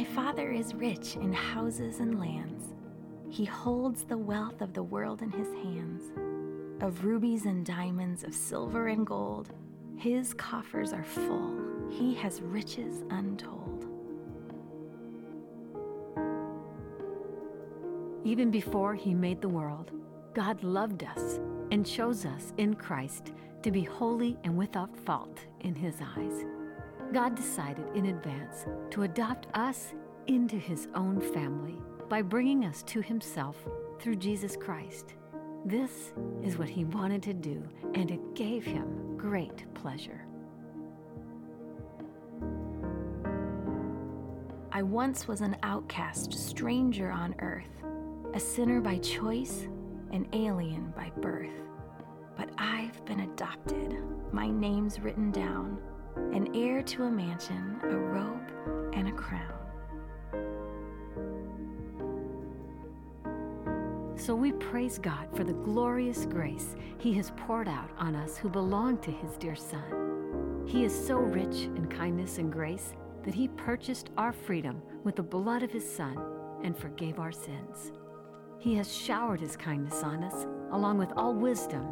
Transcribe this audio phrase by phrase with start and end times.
[0.00, 2.72] My Father is rich in houses and lands.
[3.28, 6.10] He holds the wealth of the world in his hands.
[6.82, 9.52] Of rubies and diamonds, of silver and gold,
[9.98, 11.54] his coffers are full.
[11.90, 13.88] He has riches untold.
[18.24, 19.90] Even before he made the world,
[20.32, 21.38] God loved us
[21.72, 26.46] and chose us in Christ to be holy and without fault in his eyes.
[27.12, 29.94] God decided in advance to adopt us
[30.28, 31.76] into his own family
[32.08, 33.56] by bringing us to himself
[33.98, 35.14] through Jesus Christ.
[35.64, 37.62] This is what he wanted to do,
[37.94, 40.24] and it gave him great pleasure.
[44.70, 47.84] I once was an outcast, stranger on earth,
[48.34, 49.66] a sinner by choice,
[50.12, 51.50] an alien by birth.
[52.36, 53.96] But I've been adopted,
[54.32, 55.78] my name's written down
[56.32, 58.52] an heir to a mansion, a robe,
[58.92, 59.60] and a crown.
[64.16, 68.50] So we praise God for the glorious grace He has poured out on us who
[68.50, 70.64] belong to His dear Son.
[70.66, 72.92] He is so rich in kindness and grace
[73.24, 76.18] that He purchased our freedom with the blood of His Son
[76.62, 77.92] and forgave our sins.
[78.58, 81.86] He has showered His kindness on us, along with all wisdom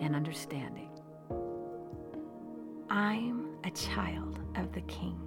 [0.00, 0.88] and understanding.
[2.88, 5.18] I'm a child of the King,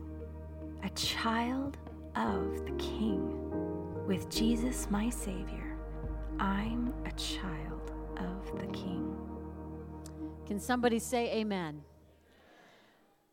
[0.84, 1.78] a child
[2.16, 3.34] of the King.
[4.06, 5.76] With Jesus, my Savior,
[6.40, 9.18] I'm a child of the King.
[10.46, 11.82] Can somebody say amen?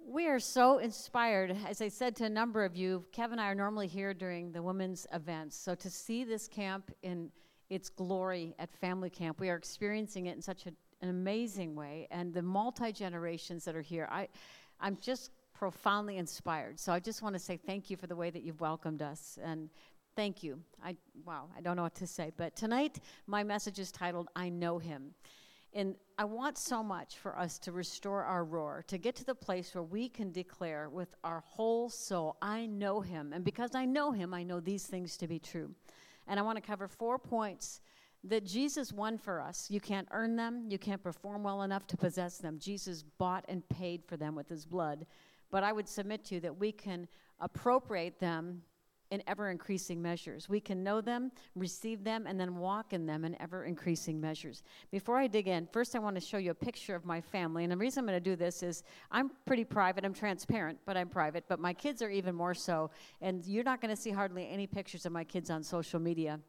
[0.06, 1.55] We are so inspired.
[1.69, 4.52] As I said to a number of you, Kevin and I are normally here during
[4.52, 5.54] the women's events.
[5.54, 7.31] So to see this camp in
[7.69, 10.72] its glory at family camp, we are experiencing it in such a,
[11.03, 12.09] an amazing way.
[12.10, 14.28] And the multi generations that are here, I,
[14.80, 16.78] I'm just profoundly inspired.
[16.78, 19.38] So I just want to say thank you for the way that you've welcomed us
[19.42, 19.70] and
[20.16, 20.58] thank you.
[20.84, 24.48] I wow, I don't know what to say, but tonight my message is titled I
[24.48, 25.14] know him.
[25.76, 29.34] And I want so much for us to restore our roar, to get to the
[29.34, 33.32] place where we can declare with our whole soul, I know him.
[33.32, 35.74] And because I know him, I know these things to be true.
[36.28, 37.80] And I want to cover four points
[38.24, 39.70] that Jesus won for us.
[39.70, 42.58] You can't earn them, you can't perform well enough to possess them.
[42.58, 45.06] Jesus bought and paid for them with his blood.
[45.50, 47.06] But I would submit to you that we can
[47.38, 48.62] appropriate them
[49.10, 50.48] in ever increasing measures.
[50.48, 54.62] We can know them, receive them, and then walk in them in ever increasing measures.
[54.91, 57.62] Before I dig in, first I want to show you a picture of my family.
[57.62, 60.04] And the reason I'm going to do this is I'm pretty private.
[60.04, 61.44] I'm transparent, but I'm private.
[61.46, 62.91] But my kids are even more so.
[63.20, 66.41] And you're not going to see hardly any pictures of my kids on social media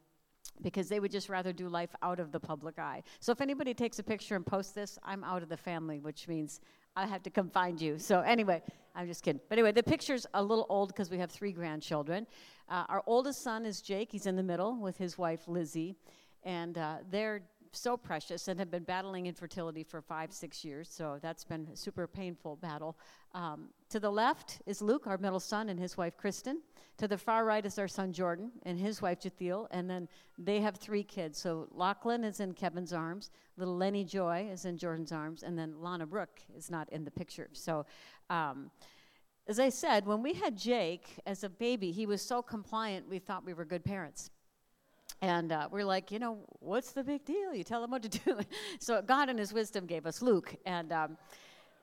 [0.61, 3.03] because they would just rather do life out of the public eye.
[3.19, 6.27] So if anybody takes a picture and posts this, I'm out of the family, which
[6.27, 6.61] means
[6.95, 7.97] I have to come find you.
[7.97, 8.61] So anyway,
[8.95, 9.41] I'm just kidding.
[9.49, 12.25] But anyway, the picture's a little old because we have three grandchildren.
[12.69, 14.11] Uh, our oldest son is Jake.
[14.11, 15.95] He's in the middle with his wife Lizzie,
[16.43, 17.41] and uh, they're
[17.75, 20.89] so precious and have been battling infertility for five, six years.
[20.89, 22.97] So that's been a super painful battle.
[23.33, 26.61] Um, to the left is Luke, our middle son, and his wife Kristen.
[26.97, 29.67] To the far right is our son Jordan and his wife Jathiel.
[29.71, 31.37] And then they have three kids.
[31.37, 35.75] So Lachlan is in Kevin's arms, little Lenny Joy is in Jordan's arms, and then
[35.81, 37.49] Lana Brooke is not in the picture.
[37.53, 37.85] So,
[38.29, 38.71] um,
[39.47, 43.19] as I said, when we had Jake as a baby, he was so compliant, we
[43.19, 44.31] thought we were good parents.
[45.21, 47.53] And uh, we're like, you know, what's the big deal?
[47.53, 48.39] You tell them what to do.
[48.79, 50.55] so God, in His wisdom, gave us Luke.
[50.65, 51.17] And um,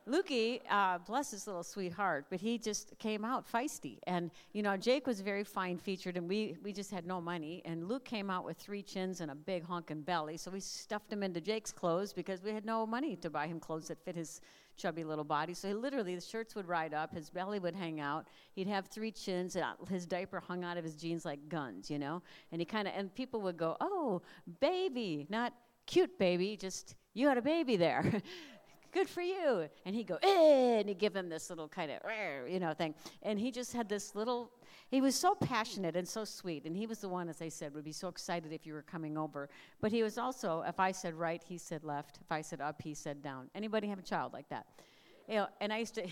[0.09, 3.99] Lukey, uh, bless his little sweetheart, but he just came out feisty.
[4.09, 7.63] And, you know, Jake was very fine featured, and we, we just had no money.
[7.65, 10.37] And Luke came out with three chins and a big honking belly.
[10.39, 13.61] So we stuffed him into Jake's clothes because we had no money to buy him
[13.61, 14.41] clothes that fit his
[14.77, 15.55] chubby little body.
[15.55, 18.27] So he literally, the shirts would ride up, his belly would hang out.
[18.53, 21.99] He'd have three chins, and his diaper hung out of his jeans like guns, you
[21.99, 22.23] know?
[22.51, 24.23] And he kind of, and people would go, oh,
[24.61, 25.53] baby, not
[25.87, 28.23] cute baby, just you had a baby there.
[28.93, 29.69] good for you.
[29.85, 32.95] And he'd go, eh, and he'd give him this little kind of, you know, thing.
[33.23, 34.51] And he just had this little,
[34.93, 36.67] he was so passionate and so sweet.
[36.67, 38.83] And he was the one, as I said, would be so excited if you were
[38.83, 39.49] coming over.
[39.81, 42.19] But he was also, if I said right, he said left.
[42.21, 43.49] If I said up, he said down.
[43.55, 44.67] Anybody have a child like that?
[45.27, 46.03] You know, and I used to,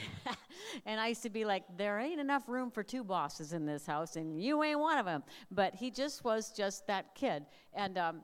[0.86, 3.84] and I used to be like, there ain't enough room for two bosses in this
[3.84, 5.24] house, and you ain't one of them.
[5.50, 7.44] But he just was just that kid,
[7.74, 8.20] and um,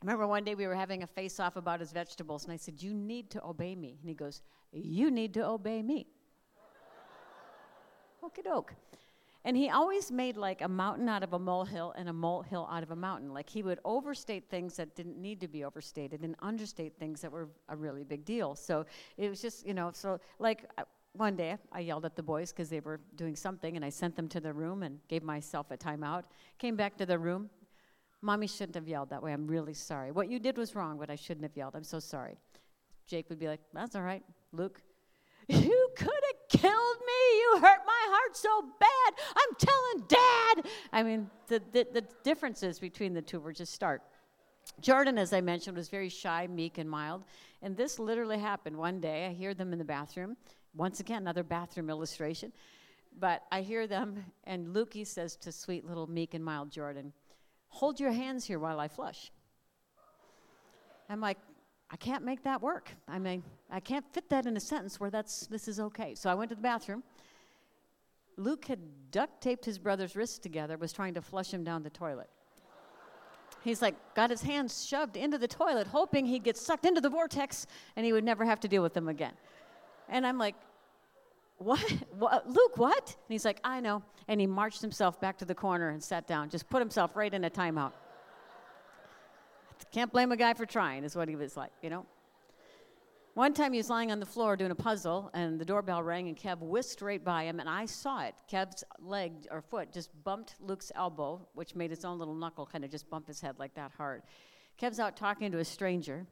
[0.00, 2.82] remember one day we were having a face off about his vegetables, and I said,
[2.82, 3.98] You need to obey me.
[4.00, 4.40] And he goes,
[4.72, 6.06] You need to obey me.
[8.24, 8.72] Okie doke.
[9.44, 12.82] And he always made like a mountain out of a molehill and a molehill out
[12.82, 13.34] of a mountain.
[13.34, 17.32] Like he would overstate things that didn't need to be overstated and understate things that
[17.32, 18.54] were a really big deal.
[18.54, 18.86] So
[19.16, 20.84] it was just, you know, so like uh,
[21.14, 24.16] one day I yelled at the boys because they were doing something, and I sent
[24.16, 26.24] them to their room and gave myself a timeout.
[26.58, 27.50] Came back to the room.
[28.22, 29.32] Mommy shouldn't have yelled that way.
[29.32, 30.12] I'm really sorry.
[30.12, 31.74] What you did was wrong, but I shouldn't have yelled.
[31.74, 32.38] I'm so sorry.
[33.06, 34.22] Jake would be like, That's all right.
[34.52, 34.80] Luke,
[35.48, 36.21] you could
[36.52, 37.38] killed me.
[37.38, 39.14] You hurt my heart so bad.
[39.36, 40.72] I'm telling dad.
[40.92, 44.02] I mean, the, the, the differences between the two were just stark.
[44.80, 47.24] Jordan, as I mentioned, was very shy, meek, and mild.
[47.62, 49.26] And this literally happened one day.
[49.26, 50.36] I hear them in the bathroom.
[50.74, 52.52] Once again, another bathroom illustration.
[53.18, 57.12] But I hear them, and Lukey says to sweet little meek and mild Jordan,
[57.68, 59.30] Hold your hands here while I flush.
[61.08, 61.38] I'm like,
[61.92, 62.90] I can't make that work.
[63.06, 66.14] I mean, I can't fit that in a sentence where that's this is okay.
[66.14, 67.02] So I went to the bathroom.
[68.38, 68.78] Luke had
[69.10, 72.30] duct taped his brother's wrists together, was trying to flush him down the toilet.
[73.62, 77.10] He's like, got his hands shoved into the toilet, hoping he'd get sucked into the
[77.10, 79.34] vortex and he would never have to deal with them again.
[80.08, 80.56] And I'm like,
[81.58, 81.78] what?
[82.18, 82.48] what?
[82.48, 83.06] Luke, what?
[83.06, 84.02] And he's like, I know.
[84.28, 87.32] And he marched himself back to the corner and sat down, just put himself right
[87.32, 87.92] in a timeout.
[89.92, 92.06] Can't blame a guy for trying, is what he was like, you know?
[93.34, 96.28] One time he was lying on the floor doing a puzzle, and the doorbell rang,
[96.28, 98.34] and Kev whisked right by him, and I saw it.
[98.50, 102.84] Kev's leg or foot just bumped Luke's elbow, which made his own little knuckle kind
[102.84, 104.22] of just bump his head like that hard.
[104.80, 106.26] Kev's out talking to a stranger.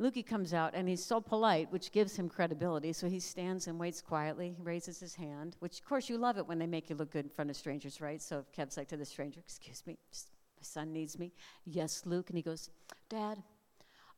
[0.00, 2.92] Lukey comes out, and he's so polite, which gives him credibility.
[2.92, 6.46] So he stands and waits quietly, raises his hand, which, of course, you love it
[6.46, 8.20] when they make you look good in front of strangers, right?
[8.20, 10.33] So Kev's like to the stranger, Excuse me, just,
[10.64, 11.32] son needs me.
[11.64, 12.30] Yes, Luke.
[12.30, 12.70] And he goes,
[13.08, 13.42] Dad,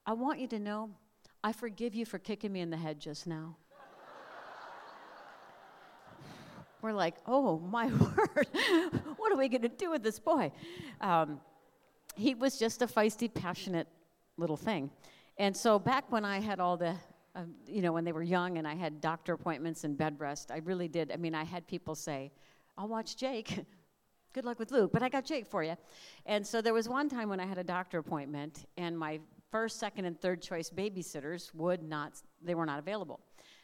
[0.06, 0.90] I want you to know
[1.42, 3.56] I forgive you for kicking me in the head just now.
[6.82, 8.48] We're like, oh my word,
[9.16, 10.52] what are we going to do with this boy?
[11.00, 11.40] Um,
[12.16, 13.88] he was just a feisty, passionate
[14.36, 14.90] little thing.
[15.38, 16.96] And so back when I had all the,
[17.34, 20.50] uh, you know, when they were young and I had doctor appointments and bed rest,
[20.50, 21.12] I really did.
[21.12, 22.32] I mean, I had people say,
[22.78, 23.64] I'll watch Jake.
[24.36, 25.76] Good luck with Luke, but I got Jake for you.
[26.26, 29.18] And so there was one time when I had a doctor appointment, and my
[29.50, 33.18] first, second, and third choice babysitters would not, they were not available.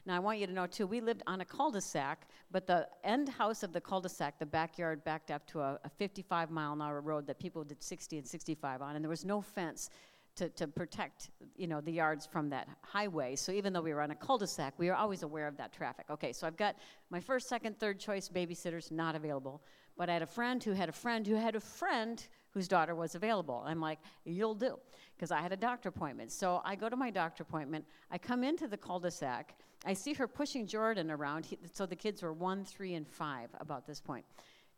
[0.07, 2.67] Now, I want you to know, too, we lived on a cul de sac, but
[2.67, 5.91] the end house of the cul de sac, the backyard backed up to a, a
[5.91, 9.27] 55 mile an hour road that people did 60 and 65 on, and there was
[9.27, 9.91] no fence
[10.37, 14.01] to, to protect you know the yards from that highway so even though we were
[14.01, 16.75] on a cul-de-sac we were always aware of that traffic okay so i've got
[17.11, 19.63] my first second third choice babysitters not available
[19.97, 22.95] but i had a friend who had a friend who had a friend whose daughter
[22.95, 23.63] was available.
[23.67, 24.79] I'm like, you'll do,
[25.17, 26.31] because I had a doctor appointment.
[26.31, 27.85] So I go to my doctor appointment.
[28.11, 29.57] I come into the cul-de-sac.
[29.87, 31.47] I see her pushing Jordan around.
[31.47, 34.25] He, so the kids were one, three, and five about this point.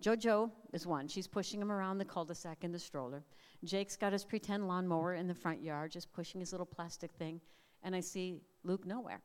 [0.03, 1.09] JoJo is one.
[1.09, 3.25] She's pushing him around the cul-de-sac in the stroller.
[3.65, 7.41] Jake's got his pretend lawnmower in the front yard, just pushing his little plastic thing.
[7.83, 9.21] And I see Luke nowhere.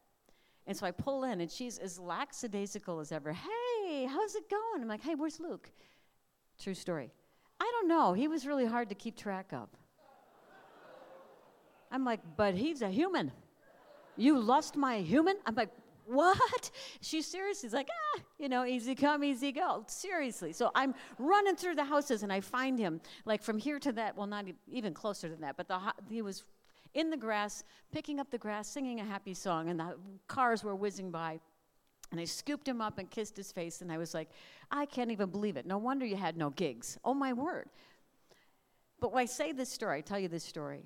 [0.65, 3.31] And so I pull in, and she's as lackadaisical as ever.
[3.31, 3.68] Hey,
[4.09, 4.81] how's it going?
[4.81, 5.71] I'm like, hey, where's Luke?
[6.61, 7.11] True story.
[7.59, 8.13] I don't know.
[8.13, 9.69] He was really hard to keep track of.
[11.91, 13.31] I'm like, but he's a human.
[14.15, 15.37] You lost my human?
[15.45, 15.69] I'm like,
[16.05, 16.71] what?
[17.01, 17.61] She's serious.
[17.61, 19.83] She's like, ah, you know, easy come, easy go.
[19.87, 20.53] Seriously.
[20.53, 24.17] So I'm running through the houses and I find him, like from here to that,
[24.17, 26.43] well, not even closer than that, but the, he was
[26.93, 29.95] in the grass, picking up the grass, singing a happy song, and the
[30.27, 31.39] cars were whizzing by.
[32.11, 34.29] And I scooped him up and kissed his face, and I was like,
[34.71, 35.65] I can't even believe it.
[35.65, 36.97] No wonder you had no gigs.
[37.03, 37.69] Oh, my word.
[38.99, 40.83] But I say this story, I tell you this story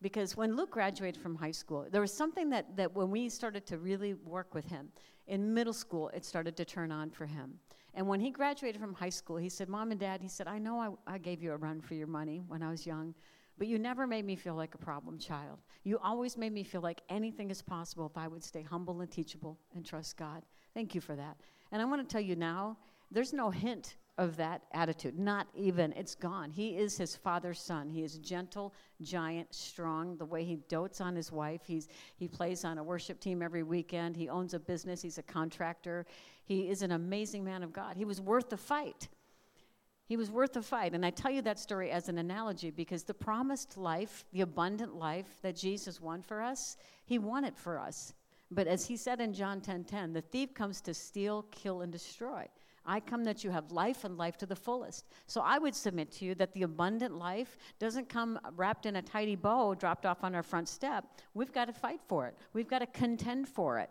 [0.00, 3.66] because when Luke graduated from high school, there was something that, that when we started
[3.66, 4.88] to really work with him,
[5.26, 7.54] in middle school, it started to turn on for him.
[7.94, 10.58] And when he graduated from high school, he said, Mom and Dad, he said, I
[10.58, 13.14] know I, I gave you a run for your money when I was young,
[13.58, 15.58] but you never made me feel like a problem child.
[15.84, 19.10] You always made me feel like anything is possible if I would stay humble and
[19.10, 20.44] teachable and trust God.
[20.78, 21.36] Thank you for that.
[21.72, 22.76] And I want to tell you now,
[23.10, 25.18] there's no hint of that attitude.
[25.18, 25.92] Not even.
[25.94, 26.52] It's gone.
[26.52, 27.90] He is his father's son.
[27.90, 30.16] He is gentle, giant, strong.
[30.18, 31.62] The way he dotes on his wife.
[31.66, 34.16] He's, he plays on a worship team every weekend.
[34.16, 35.02] He owns a business.
[35.02, 36.06] He's a contractor.
[36.44, 37.96] He is an amazing man of God.
[37.96, 39.08] He was worth the fight.
[40.06, 40.94] He was worth the fight.
[40.94, 44.94] And I tell you that story as an analogy because the promised life, the abundant
[44.94, 48.14] life that Jesus won for us, he won it for us.
[48.50, 51.82] But as he said in John 10:10, 10, 10, the thief comes to steal, kill
[51.82, 52.48] and destroy.
[52.88, 55.04] I come that you have life and life to the fullest.
[55.26, 59.02] So I would submit to you that the abundant life doesn't come wrapped in a
[59.02, 61.04] tidy bow dropped off on our front step.
[61.34, 62.34] We've got to fight for it.
[62.54, 63.90] We've got to contend for it.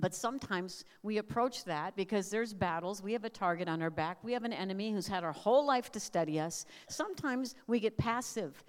[0.00, 3.00] But sometimes we approach that because there's battles.
[3.00, 4.18] We have a target on our back.
[4.24, 6.64] We have an enemy who's had our whole life to study us.
[6.88, 8.64] Sometimes we get passive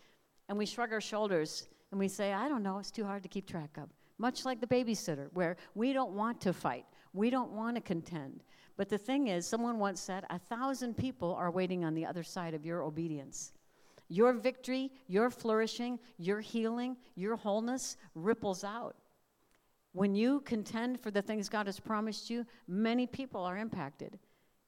[0.49, 3.29] and we shrug our shoulders and we say, I don't know, it's too hard to
[3.29, 3.89] keep track of
[4.21, 6.85] much like the babysitter, where we don't want to fight.
[7.11, 8.43] We don't want to contend.
[8.77, 12.23] But the thing is, someone once said, a thousand people are waiting on the other
[12.23, 13.53] side of your obedience.
[14.07, 18.95] Your victory, your flourishing, your healing, your wholeness ripples out.
[19.93, 24.19] When you contend for the things God has promised you, many people are impacted.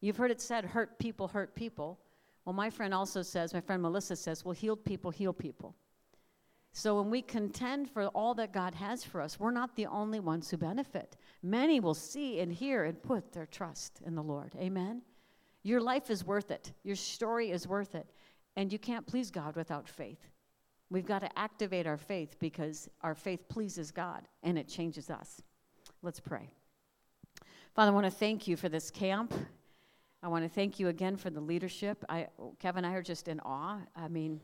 [0.02, 2.00] You've heard it said, hurt people hurt people.
[2.44, 5.76] Well, my friend also says, my friend Melissa says, well, healed people heal people.
[6.76, 10.20] So when we contend for all that God has for us, we're not the only
[10.20, 11.16] ones who benefit.
[11.44, 14.56] Many will see and hear and put their trust in the Lord.
[14.58, 15.04] Amen?
[15.62, 18.08] Your life is worth it, your story is worth it.
[18.56, 20.20] And you can't please God without faith.
[20.90, 25.42] We've got to activate our faith because our faith pleases God and it changes us.
[26.04, 26.52] Let's pray.
[27.74, 29.34] Father, I want to thank you for this camp.
[30.22, 32.06] I want to thank you again for the leadership.
[32.10, 32.28] I,
[32.60, 33.80] Kevin and I are just in awe.
[33.96, 34.40] I mean,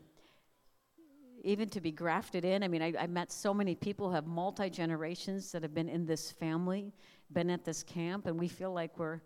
[1.42, 2.62] even to be grafted in.
[2.62, 5.88] I mean, I, I met so many people who have multi generations that have been
[5.88, 6.92] in this family,
[7.32, 9.20] been at this camp, and we feel like we're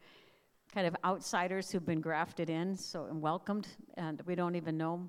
[0.72, 5.08] kind of outsiders who've been grafted in, so and welcomed, and we don't even know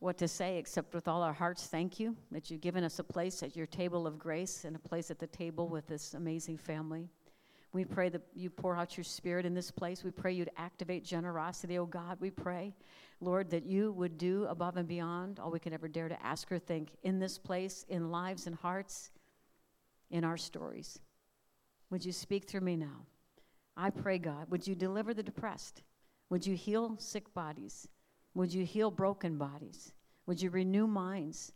[0.00, 3.04] what to say except with all our hearts thank you that you've given us a
[3.04, 6.56] place at your table of grace and a place at the table with this amazing
[6.56, 7.08] family.
[7.72, 10.02] We pray that you pour out your spirit in this place.
[10.02, 12.18] We pray you'd activate generosity, oh God.
[12.20, 12.74] We pray,
[13.20, 16.50] Lord, that you would do above and beyond all we could ever dare to ask
[16.50, 19.12] or think in this place, in lives and hearts,
[20.10, 20.98] in our stories.
[21.90, 23.06] Would you speak through me now?
[23.76, 25.82] I pray, God, would you deliver the depressed?
[26.28, 27.88] Would you heal sick bodies?
[28.34, 29.92] Would you heal broken bodies?
[30.26, 31.52] Would you renew minds?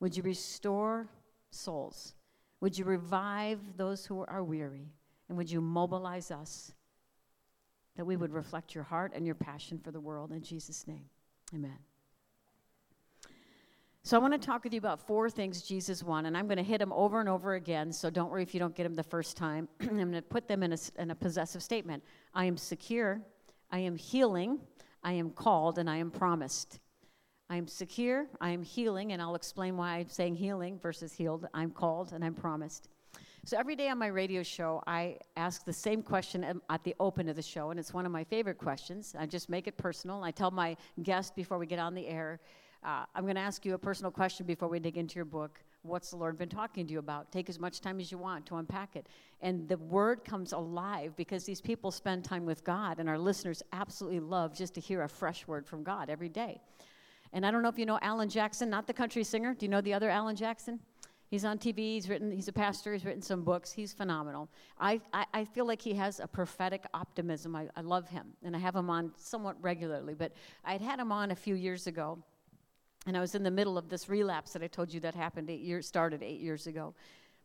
[0.00, 1.08] Would you restore
[1.50, 2.14] souls?
[2.60, 4.92] Would you revive those who are weary?
[5.28, 6.72] And would you mobilize us
[7.96, 10.32] that we would reflect your heart and your passion for the world?
[10.32, 11.04] In Jesus' name,
[11.54, 11.78] amen.
[14.08, 16.56] So I want to talk with you about four things Jesus won, and I'm going
[16.56, 17.92] to hit them over and over again.
[17.92, 19.68] So don't worry if you don't get them the first time.
[19.80, 22.02] I'm going to put them in a, in a possessive statement.
[22.32, 23.20] I am secure.
[23.70, 24.60] I am healing.
[25.02, 26.80] I am called, and I am promised.
[27.50, 28.26] I am secure.
[28.40, 31.46] I am healing, and I'll explain why I'm saying healing versus healed.
[31.52, 32.88] I'm called, and I'm promised.
[33.44, 37.28] So every day on my radio show, I ask the same question at the open
[37.28, 39.14] of the show, and it's one of my favorite questions.
[39.18, 40.22] I just make it personal.
[40.22, 42.40] I tell my guest before we get on the air
[42.84, 45.60] uh, I'm going to ask you a personal question before we dig into your book.
[45.82, 47.32] What's the Lord been talking to you about?
[47.32, 49.06] Take as much time as you want to unpack it.
[49.40, 53.62] And the word comes alive because these people spend time with God, and our listeners
[53.72, 56.60] absolutely love just to hear a fresh word from God every day.
[57.32, 59.54] And I don't know if you know Allen Jackson, not the country singer.
[59.54, 60.80] Do you know the other Allen Jackson?
[61.28, 64.48] He's on TV, he's written, he's a pastor, he's written some books, he's phenomenal.
[64.78, 67.54] I, I, I feel like he has a prophetic optimism.
[67.54, 70.32] I, I love him, and I have him on somewhat regularly, but
[70.64, 72.18] I'd had him on a few years ago
[73.08, 75.48] and I was in the middle of this relapse that I told you that happened
[75.48, 76.94] eight years, started eight years ago.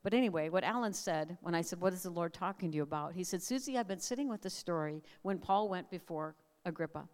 [0.04, 2.84] But anyway, what Allen said when I said, What is the Lord talking to you
[2.84, 3.14] about?
[3.14, 6.36] He said, Susie, I've been sitting with the story when Paul went before
[6.66, 7.08] Agrippa.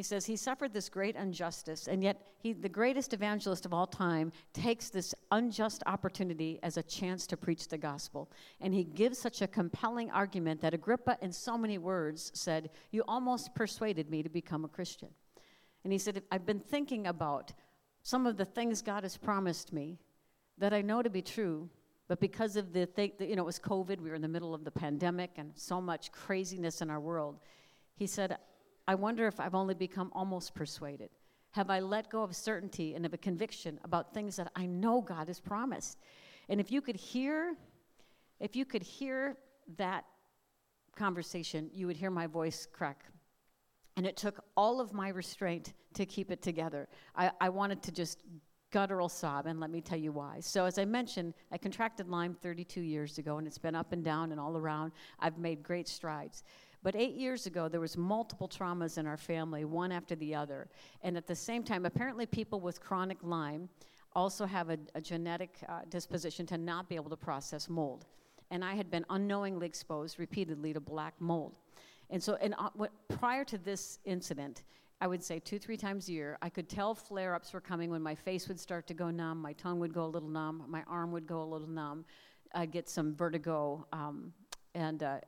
[0.00, 3.86] He says, He suffered this great injustice, and yet he, the greatest evangelist of all
[3.86, 8.32] time, takes this unjust opportunity as a chance to preach the gospel.
[8.62, 13.04] And he gives such a compelling argument that Agrippa, in so many words, said, You
[13.06, 15.10] almost persuaded me to become a Christian.
[15.84, 17.52] And he said, I've been thinking about
[18.02, 19.98] some of the things God has promised me
[20.56, 21.68] that I know to be true,
[22.08, 24.54] but because of the thing, you know, it was COVID, we were in the middle
[24.54, 27.38] of the pandemic and so much craziness in our world.
[27.96, 28.38] He said,
[28.86, 31.10] I wonder if I've only become almost persuaded.
[31.52, 35.00] Have I let go of certainty and of a conviction about things that I know
[35.00, 35.98] God has promised?
[36.48, 37.54] And if you could hear,
[38.38, 39.36] if you could hear
[39.76, 40.04] that
[40.96, 43.04] conversation, you would hear my voice crack
[43.96, 46.88] and it took all of my restraint to keep it together.
[47.14, 48.22] I, I wanted to just
[48.70, 50.38] guttural sob, and let me tell you why.
[50.40, 54.04] So, as I mentioned, I contracted Lyme 32 years ago, and it's been up and
[54.04, 54.92] down and all around.
[55.18, 56.44] I've made great strides.
[56.82, 60.68] But eight years ago, there was multiple traumas in our family, one after the other.
[61.02, 63.68] And at the same time, apparently people with chronic Lyme
[64.14, 68.06] also have a, a genetic uh, disposition to not be able to process mold.
[68.50, 71.54] And I had been unknowingly exposed repeatedly to black mold.
[72.08, 74.64] And so, and uh, what, prior to this incident,
[75.00, 77.90] I would say two, three times a year, I could tell flare ups were coming
[77.90, 80.64] when my face would start to go numb, my tongue would go a little numb,
[80.68, 82.04] my arm would go a little numb.
[82.54, 84.32] I'd get some vertigo, um,
[84.74, 85.18] and uh,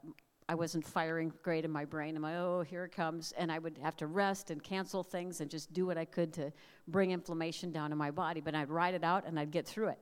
[0.49, 2.17] I wasn't firing great in my brain.
[2.17, 3.33] I'm like, oh, here it comes.
[3.33, 6.33] And I would have to rest and cancel things and just do what I could
[6.35, 6.53] to
[6.89, 8.41] bring inflammation down in my body.
[8.41, 9.99] But I'd ride it out and I'd get through it.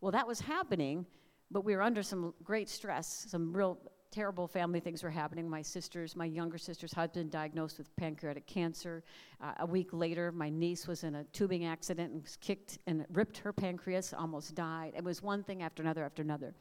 [0.00, 1.06] Well, that was happening,
[1.50, 3.78] but we were under some great stress, some real
[4.10, 5.48] terrible family things were happening.
[5.48, 9.04] My sister's, my younger sister's husband diagnosed with pancreatic cancer.
[9.40, 13.06] Uh, a week later, my niece was in a tubing accident and was kicked and
[13.12, 14.94] ripped her pancreas, almost died.
[14.96, 16.54] It was one thing after another after another.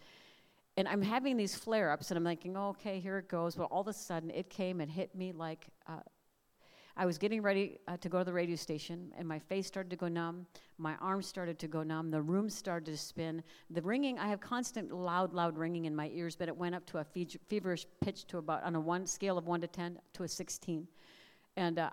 [0.80, 3.54] And I'm having these flare ups, and I'm thinking, oh, okay, here it goes.
[3.54, 6.00] But all of a sudden, it came and hit me like uh,
[6.96, 9.90] I was getting ready uh, to go to the radio station, and my face started
[9.90, 10.46] to go numb.
[10.78, 12.12] My arms started to go numb.
[12.12, 13.44] The room started to spin.
[13.70, 16.86] The ringing, I have constant loud, loud ringing in my ears, but it went up
[16.86, 20.00] to a fe- feverish pitch to about, on a one scale of 1 to 10,
[20.14, 20.88] to a 16.
[21.58, 21.90] And uh,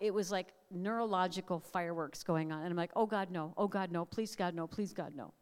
[0.00, 2.62] it was like neurological fireworks going on.
[2.62, 3.52] And I'm like, oh God, no.
[3.58, 4.06] Oh God, no.
[4.06, 4.66] Please, God, no.
[4.66, 5.34] Please, God, no.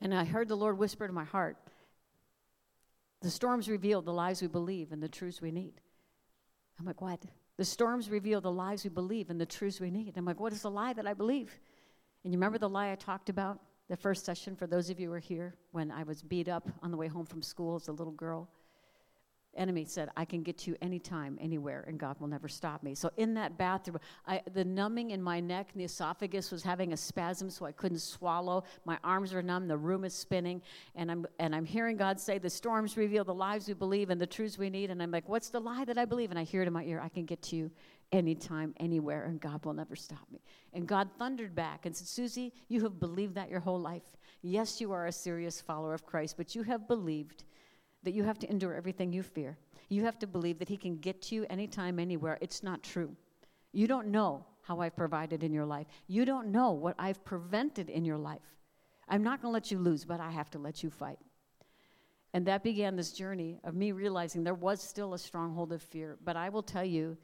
[0.00, 1.56] And I heard the Lord whisper to my heart
[3.20, 5.80] the storms reveal the lies we believe and the truths we need.
[6.78, 7.20] I'm like, what?
[7.56, 10.16] The storms reveal the lies we believe and the truths we need.
[10.16, 11.58] I'm like, what is the lie that I believe?
[12.22, 15.06] And you remember the lie I talked about the first session for those of you
[15.06, 17.88] who were here when I was beat up on the way home from school as
[17.88, 18.48] a little girl?
[19.56, 22.94] Enemy said, I can get to you anytime, anywhere, and God will never stop me.
[22.94, 26.92] So in that bathroom, I, the numbing in my neck and the esophagus was having
[26.92, 28.64] a spasm, so I couldn't swallow.
[28.84, 30.62] My arms are numb, the room is spinning,
[30.94, 34.20] and I'm, and I'm hearing God say, The storms reveal the lives we believe and
[34.20, 34.90] the truths we need.
[34.90, 36.30] And I'm like, What's the lie that I believe?
[36.30, 37.70] And I hear it in my ear, I can get to you
[38.12, 40.40] anytime, anywhere, and God will never stop me.
[40.72, 44.02] And God thundered back and said, Susie, you have believed that your whole life.
[44.42, 47.44] Yes, you are a serious follower of Christ, but you have believed
[48.08, 49.58] that you have to endure everything you fear.
[49.90, 52.38] You have to believe that He can get to you anytime, anywhere.
[52.40, 53.14] It's not true.
[53.72, 55.86] You don't know how I've provided in your life.
[56.06, 58.56] You don't know what I've prevented in your life.
[59.10, 61.18] I'm not going to let you lose, but I have to let you fight.
[62.32, 66.16] And that began this journey of me realizing there was still a stronghold of fear.
[66.24, 67.14] But I will tell you,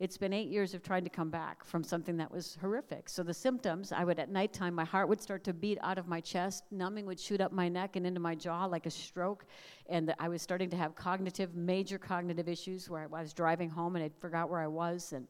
[0.00, 3.08] it's been eight years of trying to come back from something that was horrific.
[3.08, 6.08] So the symptoms, I would at nighttime, my heart would start to beat out of
[6.08, 9.46] my chest, numbing would shoot up my neck and into my jaw like a stroke,
[9.88, 13.94] and I was starting to have cognitive, major cognitive issues where I was driving home
[13.94, 15.28] and I forgot where I was and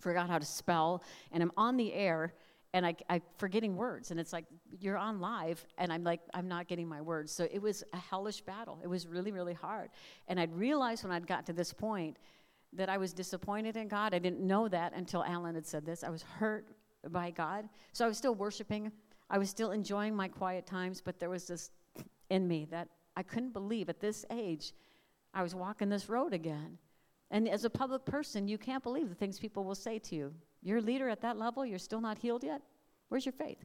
[0.00, 2.34] forgot how to spell, and I'm on the air
[2.74, 4.46] and I, I'm forgetting words, and it's like
[4.80, 7.30] you're on live, and I'm like I'm not getting my words.
[7.30, 8.80] So it was a hellish battle.
[8.82, 9.90] It was really, really hard,
[10.26, 12.16] and I'd realized when I'd got to this point
[12.72, 14.14] that I was disappointed in God.
[14.14, 16.02] I didn't know that until Allen had said this.
[16.02, 16.66] I was hurt
[17.10, 17.68] by God.
[17.92, 18.90] So I was still worshiping.
[19.28, 21.70] I was still enjoying my quiet times, but there was this
[22.30, 24.72] in me that I couldn't believe at this age
[25.34, 26.78] I was walking this road again.
[27.30, 30.34] And as a public person, you can't believe the things people will say to you.
[30.62, 32.62] You're a leader at that level, you're still not healed yet?
[33.08, 33.64] Where's your faith?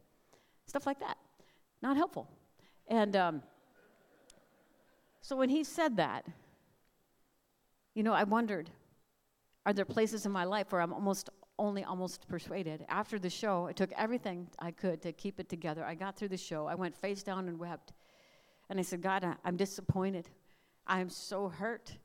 [0.65, 1.17] Stuff like that.
[1.81, 2.29] Not helpful.
[2.87, 3.43] And um,
[5.21, 6.25] so when he said that,
[7.93, 8.69] you know, I wondered
[9.67, 12.85] are there places in my life where I'm almost only almost persuaded?
[12.87, 15.83] After the show, I took everything I could to keep it together.
[15.83, 16.67] I got through the show.
[16.67, 17.91] I went face down and wept.
[18.69, 20.29] And I said, God, I, am disappointed.
[20.87, 21.97] I'm so hurt.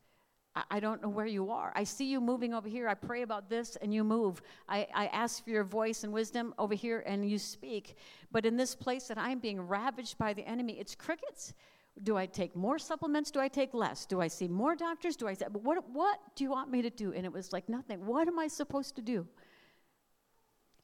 [0.57, 1.71] I, I, don't know where you are.
[1.73, 2.89] I see you moving over here.
[2.89, 4.41] I pray about this and you move.
[4.67, 7.95] I, I ask for your voice and wisdom over here and you speak.
[8.29, 11.53] But in this place that I'm being ravaged by the enemy, it's crickets.
[12.01, 13.29] Do I take more supplements?
[13.29, 14.05] Do I take less?
[14.05, 15.15] Do I see more doctors?
[15.15, 17.13] Do I say, what, what do you want me to do?
[17.13, 18.05] And it was like, nothing.
[18.05, 19.27] What am I supposed to do?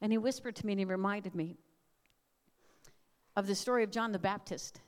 [0.01, 1.57] And he whispered to me and he reminded me
[3.35, 4.81] of the story of John the Baptist,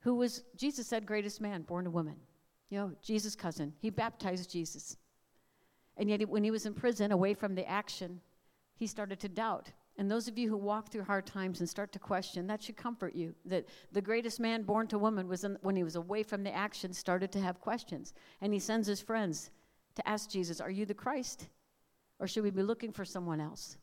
[0.00, 2.16] who was, Jesus said, greatest man born a woman.
[2.70, 3.74] You know, Jesus' cousin.
[3.80, 4.96] He baptized Jesus.
[5.96, 8.20] And yet, when he was in prison, away from the action,
[8.76, 9.72] he started to doubt.
[10.00, 12.78] And those of you who walk through hard times and start to question, that should
[12.78, 13.34] comfort you.
[13.44, 16.50] That the greatest man born to woman was in, when he was away from the
[16.50, 18.14] action, started to have questions.
[18.40, 19.50] And he sends his friends
[19.96, 21.48] to ask Jesus, Are you the Christ?
[22.18, 23.76] Or should we be looking for someone else?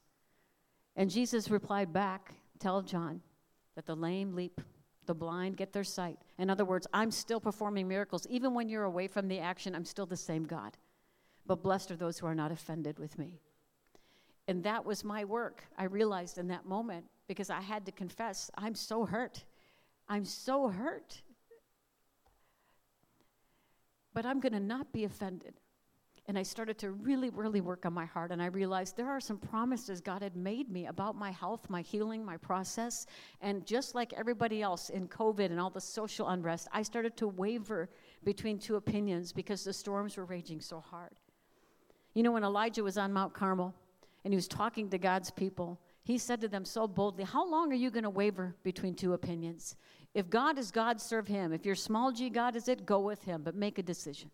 [0.95, 3.21] And Jesus replied back, Tell John
[3.75, 4.60] that the lame leap,
[5.06, 6.17] the blind get their sight.
[6.39, 8.25] In other words, I'm still performing miracles.
[8.27, 10.77] Even when you're away from the action, I'm still the same God.
[11.45, 13.39] But blessed are those who are not offended with me.
[14.47, 18.49] And that was my work, I realized in that moment, because I had to confess,
[18.57, 19.43] I'm so hurt.
[20.07, 21.21] I'm so hurt.
[24.13, 25.55] But I'm going to not be offended.
[26.29, 28.31] And I started to really, really work on my heart.
[28.31, 31.81] And I realized there are some promises God had made me about my health, my
[31.81, 33.05] healing, my process.
[33.41, 37.27] And just like everybody else in COVID and all the social unrest, I started to
[37.27, 37.89] waver
[38.25, 41.13] between two opinions because the storms were raging so hard.
[42.13, 43.73] You know, when Elijah was on Mount Carmel,
[44.23, 47.71] and he was talking to God's people, he said to them so boldly, How long
[47.71, 49.75] are you going to waver between two opinions?
[50.13, 51.53] If God is God, serve him.
[51.53, 54.32] If your small g God is it, go with him, but make a decision.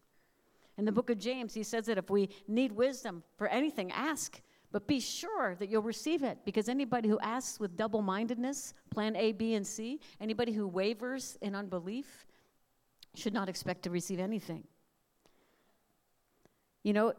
[0.78, 4.42] In the book of James, he says that if we need wisdom for anything, ask,
[4.72, 6.40] but be sure that you'll receive it.
[6.46, 11.38] Because anybody who asks with double mindedness, plan A, B, and C, anybody who wavers
[11.42, 12.26] in unbelief,
[13.14, 14.64] should not expect to receive anything.
[16.84, 17.14] You know,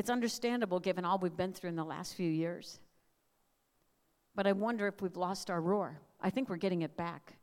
[0.00, 2.80] it's understandable given all we've been through in the last few years.
[4.34, 6.00] But I wonder if we've lost our roar.
[6.18, 7.34] I think we're getting it back.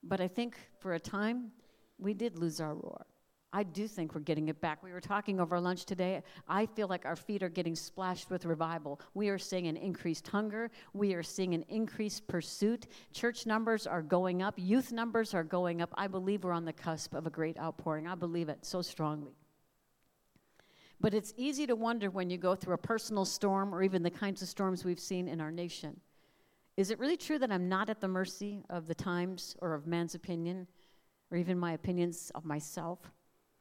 [0.00, 1.50] But I think for a time,
[1.98, 3.06] we did lose our roar.
[3.52, 4.84] I do think we're getting it back.
[4.84, 6.22] We were talking over lunch today.
[6.46, 9.00] I feel like our feet are getting splashed with revival.
[9.14, 10.70] We are seeing an increased hunger.
[10.92, 12.86] We are seeing an increased pursuit.
[13.12, 14.54] Church numbers are going up.
[14.56, 15.92] Youth numbers are going up.
[15.96, 18.06] I believe we're on the cusp of a great outpouring.
[18.06, 19.34] I believe it so strongly.
[21.00, 24.10] But it's easy to wonder when you go through a personal storm or even the
[24.10, 26.00] kinds of storms we've seen in our nation.
[26.76, 29.86] Is it really true that I'm not at the mercy of the times or of
[29.86, 30.66] man's opinion
[31.30, 32.98] or even my opinions of myself?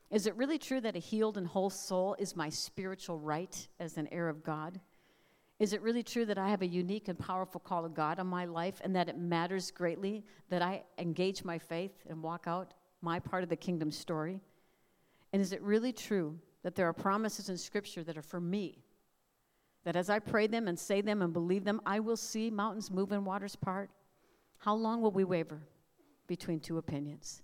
[0.09, 3.97] Is it really true that a healed and whole soul is my spiritual right as
[3.97, 4.79] an heir of God?
[5.59, 8.27] Is it really true that I have a unique and powerful call of God on
[8.27, 12.73] my life and that it matters greatly that I engage my faith and walk out
[13.01, 14.41] my part of the kingdom story?
[15.31, 18.83] And is it really true that there are promises in Scripture that are for me?
[19.83, 22.89] That as I pray them and say them and believe them, I will see mountains
[22.89, 23.89] move and waters part?
[24.57, 25.61] How long will we waver
[26.25, 27.41] between two opinions?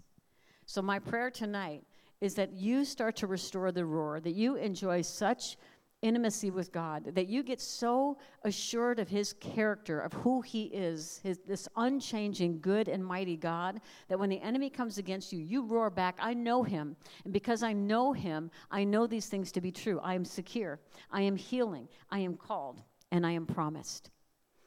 [0.66, 1.84] So, my prayer tonight
[2.22, 5.58] is that you start to restore the roar, that you enjoy such
[6.02, 11.20] intimacy with God, that you get so assured of His character, of who He is,
[11.24, 15.64] his, this unchanging, good, and mighty God, that when the enemy comes against you, you
[15.64, 16.96] roar back, I know Him.
[17.24, 20.00] And because I know Him, I know these things to be true.
[20.02, 20.80] I am secure,
[21.12, 22.82] I am healing, I am called,
[23.12, 24.12] and I am promised.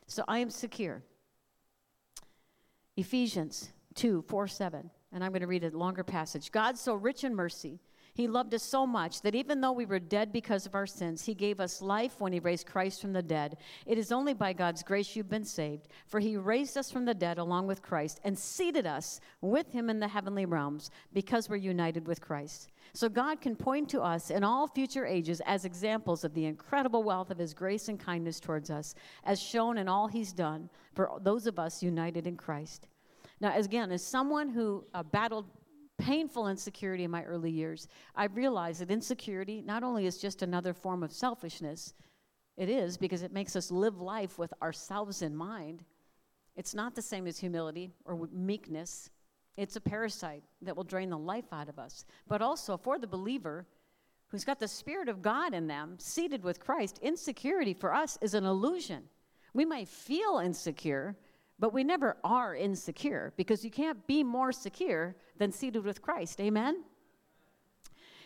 [0.07, 1.03] So I am secure.
[2.97, 4.91] Ephesians 2 4 7.
[5.15, 6.51] And I'm going to read a longer passage.
[6.51, 7.81] God, so rich in mercy,
[8.15, 11.25] he loved us so much that even though we were dead because of our sins,
[11.25, 13.57] He gave us life when He raised Christ from the dead.
[13.87, 17.15] It is only by God's grace you've been saved, for He raised us from the
[17.15, 21.57] dead along with Christ and seated us with Him in the heavenly realms because we're
[21.57, 22.71] united with Christ.
[22.93, 27.03] So God can point to us in all future ages as examples of the incredible
[27.03, 28.95] wealth of His grace and kindness towards us,
[29.25, 32.89] as shown in all He's done for those of us united in Christ.
[33.41, 35.47] Now, again, as someone who uh, battled
[35.99, 40.75] painful insecurity in my early years, I realized that insecurity not only is just another
[40.75, 41.95] form of selfishness,
[42.57, 45.85] it is because it makes us live life with ourselves in mind.
[46.57, 49.11] It's not the same as humility or meekness.
[49.57, 52.05] It's a parasite that will drain the life out of us.
[52.29, 53.67] But also, for the believer
[54.29, 58.35] who's got the Spirit of God in them, seated with Christ, insecurity for us is
[58.35, 59.05] an illusion.
[59.55, 61.17] We might feel insecure,
[61.59, 66.41] but we never are insecure because you can't be more secure than seated with Christ.
[66.41, 66.83] Amen?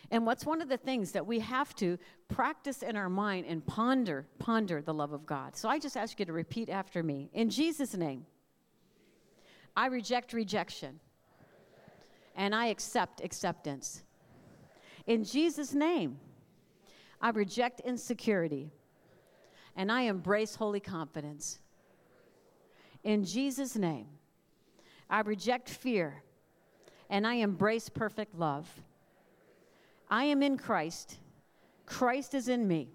[0.09, 1.97] And what's one of the things that we have to
[2.29, 5.55] practice in our mind and ponder, ponder the love of God.
[5.55, 7.29] So I just ask you to repeat after me.
[7.33, 8.25] In Jesus' name,
[9.75, 10.99] I reject rejection
[12.35, 14.03] and I accept acceptance.
[15.05, 16.19] In Jesus' name,
[17.19, 18.71] I reject insecurity
[19.75, 21.59] and I embrace holy confidence.
[23.03, 24.07] In Jesus' name,
[25.09, 26.23] I reject fear
[27.09, 28.69] and I embrace perfect love.
[30.09, 31.17] I am in Christ,
[31.85, 32.89] Christ is in me,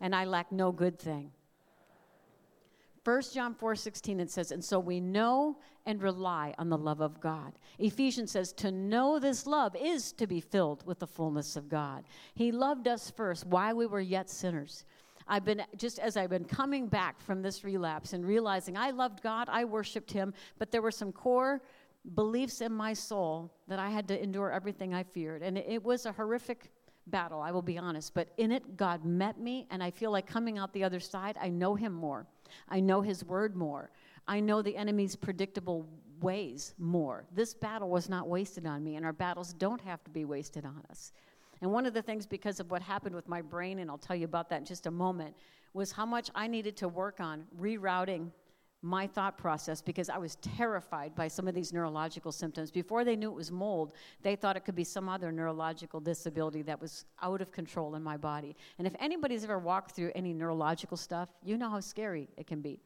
[0.00, 1.30] and I lack no good thing.
[3.04, 7.00] 1 John 4 16, it says, And so we know and rely on the love
[7.00, 7.52] of God.
[7.78, 12.04] Ephesians says, To know this love is to be filled with the fullness of God.
[12.34, 14.86] He loved us first while we were yet sinners.
[15.26, 19.22] I've been, just as I've been coming back from this relapse and realizing I loved
[19.22, 21.62] God, I worshiped Him, but there were some core
[22.14, 25.42] beliefs in my soul that I had to endure everything I feared.
[25.42, 26.70] And it, was a horrific
[27.06, 28.12] battle, I will be honest.
[28.14, 31.36] But in it, God met me, and I feel like coming out the other side,
[31.40, 32.26] I know Him more.
[32.68, 33.90] I know His word more.
[34.28, 35.86] I know the enemy's predictable
[36.20, 37.26] ways more.
[37.34, 40.64] This battle was not wasted on me, and our battles don't have to be wasted
[40.64, 41.12] on us.
[41.64, 44.14] And one of the things, because of what happened with my brain, and I'll tell
[44.14, 45.34] you about that in just a moment,
[45.72, 48.32] was how much I needed to work on rerouting
[48.82, 52.70] my thought process because I was terrified by some of these neurological symptoms.
[52.70, 56.60] Before they knew it was mold, they thought it could be some other neurological disability
[56.60, 58.54] that was out of control in my body.
[58.76, 62.60] And if anybody's ever walked through any neurological stuff, you know how scary it can
[62.60, 62.78] be.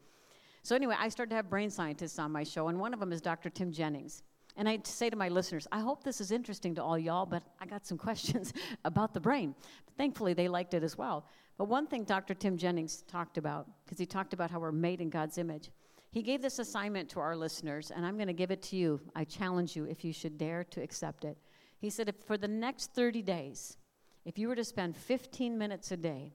[0.63, 3.11] So, anyway, I started to have brain scientists on my show, and one of them
[3.11, 3.49] is Dr.
[3.49, 4.23] Tim Jennings.
[4.59, 7.43] And I say to my listeners, I hope this is interesting to all y'all, but
[7.61, 9.55] I got some questions about the brain.
[9.97, 11.25] Thankfully, they liked it as well.
[11.57, 12.33] But one thing Dr.
[12.33, 15.71] Tim Jennings talked about, because he talked about how we're made in God's image,
[16.11, 18.99] he gave this assignment to our listeners, and I'm going to give it to you.
[19.15, 21.37] I challenge you if you should dare to accept it.
[21.77, 23.77] He said, if for the next 30 days,
[24.25, 26.33] if you were to spend 15 minutes a day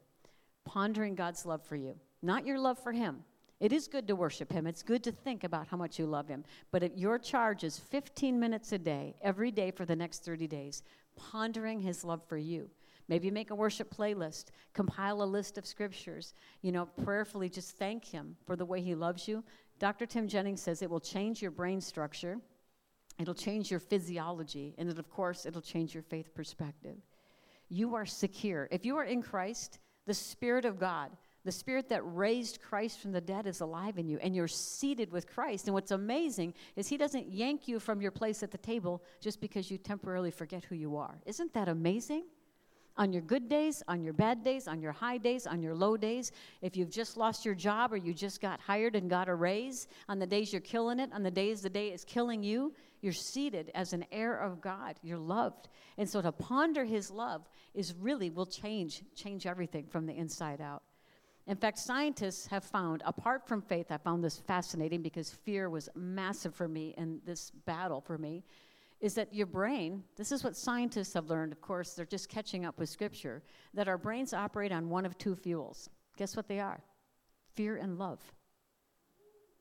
[0.64, 3.24] pondering God's love for you, not your love for Him,
[3.60, 4.66] it is good to worship Him.
[4.66, 6.44] It's good to think about how much you love Him.
[6.70, 10.46] But if your charge is 15 minutes a day, every day for the next 30
[10.46, 10.82] days,
[11.16, 12.68] pondering His love for you.
[13.08, 18.04] Maybe make a worship playlist, compile a list of scriptures, you know, prayerfully just thank
[18.04, 19.44] Him for the way He loves you.
[19.78, 20.06] Dr.
[20.06, 22.38] Tim Jennings says it will change your brain structure.
[23.18, 26.96] It'll change your physiology, and it, of course, it'll change your faith perspective.
[27.68, 28.68] You are secure.
[28.70, 31.10] If you are in Christ, the Spirit of God,
[31.44, 35.12] the Spirit that raised Christ from the dead, is alive in you, and you're seated
[35.12, 35.66] with Christ.
[35.66, 39.40] And what's amazing is He doesn't yank you from your place at the table just
[39.40, 41.20] because you temporarily forget who you are.
[41.26, 42.24] Isn't that amazing?
[42.96, 45.96] on your good days, on your bad days, on your high days, on your low
[45.96, 46.32] days.
[46.62, 49.88] If you've just lost your job or you just got hired and got a raise,
[50.08, 53.12] on the days you're killing it, on the days the day is killing you, you're
[53.12, 54.96] seated as an heir of God.
[55.02, 55.68] You're loved.
[55.98, 60.60] And so to ponder his love is really will change change everything from the inside
[60.60, 60.82] out.
[61.46, 65.88] In fact, scientists have found, apart from faith, I found this fascinating because fear was
[65.94, 68.44] massive for me in this battle for me
[69.00, 72.64] is that your brain, this is what scientists have learned, of course, they're just catching
[72.64, 73.42] up with scripture,
[73.74, 75.90] that our brains operate on one of two fuels.
[76.16, 76.80] Guess what they are?
[77.54, 78.20] Fear and love.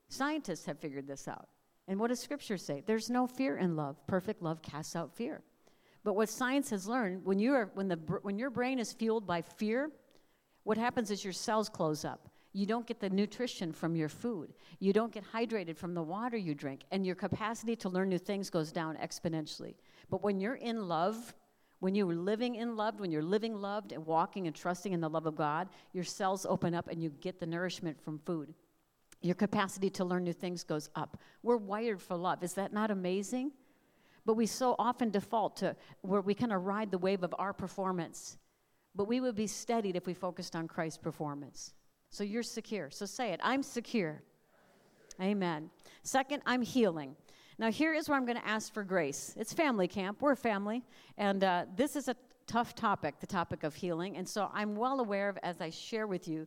[0.08, 1.48] Scientists have figured this out.
[1.86, 2.82] And what does scripture say?
[2.86, 3.98] There's no fear in love.
[4.06, 5.42] Perfect love casts out fear.
[6.04, 9.26] But what science has learned, when, you are, when, the, when your brain is fueled
[9.26, 9.90] by fear,
[10.64, 14.54] what happens is your cells close up you don't get the nutrition from your food.
[14.78, 18.18] You don't get hydrated from the water you drink, and your capacity to learn new
[18.18, 19.74] things goes down exponentially.
[20.08, 21.34] But when you're in love,
[21.80, 25.10] when you're living in love, when you're living loved and walking and trusting in the
[25.10, 28.54] love of God, your cells open up and you get the nourishment from food.
[29.20, 31.18] Your capacity to learn new things goes up.
[31.42, 32.44] We're wired for love.
[32.44, 33.50] Is that not amazing?
[34.24, 37.52] But we so often default to where we kind of ride the wave of our
[37.52, 38.38] performance.
[38.94, 41.74] But we would be steadied if we focused on Christ's performance.
[42.10, 42.90] So you're secure.
[42.90, 44.22] So say it I'm secure.
[45.20, 45.70] Amen.
[46.02, 47.16] Second, I'm healing.
[47.58, 49.34] Now, here is where I'm going to ask for grace.
[49.36, 50.20] It's family camp.
[50.20, 50.82] We're family.
[51.16, 54.16] And uh, this is a tough topic, the topic of healing.
[54.16, 56.46] And so I'm well aware of, as I share with you,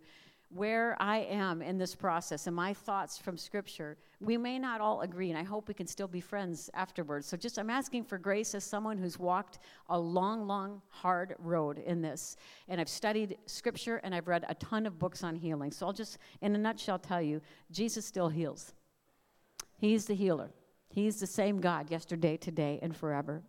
[0.50, 3.98] where I am in this process and my thoughts from Scripture.
[4.22, 7.28] We may not all agree, and I hope we can still be friends afterwards.
[7.28, 11.80] So, just I'm asking for grace as someone who's walked a long, long, hard road
[11.80, 12.38] in this.
[12.70, 15.72] And I've studied Scripture and I've read a ton of books on healing.
[15.72, 18.74] So, I'll just, in a nutshell, tell you Jesus still heals.
[19.78, 20.52] He's the healer,
[20.90, 23.44] He's the same God yesterday, today, and forever.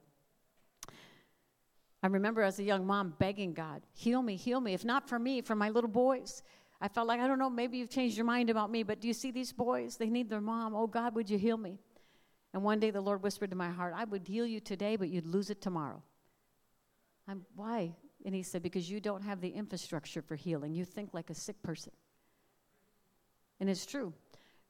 [2.02, 4.72] I remember as a young mom begging God, heal me, heal me.
[4.72, 6.42] If not for me, for my little boys.
[6.80, 9.08] I felt like, I don't know, maybe you've changed your mind about me, but do
[9.08, 9.96] you see these boys?
[9.96, 10.74] They need their mom.
[10.74, 11.78] Oh, God, would you heal me?
[12.54, 15.08] And one day the Lord whispered to my heart, I would heal you today, but
[15.08, 16.02] you'd lose it tomorrow.
[17.26, 17.94] I'm, why?
[18.24, 20.72] And he said, Because you don't have the infrastructure for healing.
[20.72, 21.92] You think like a sick person.
[23.60, 24.12] And it's true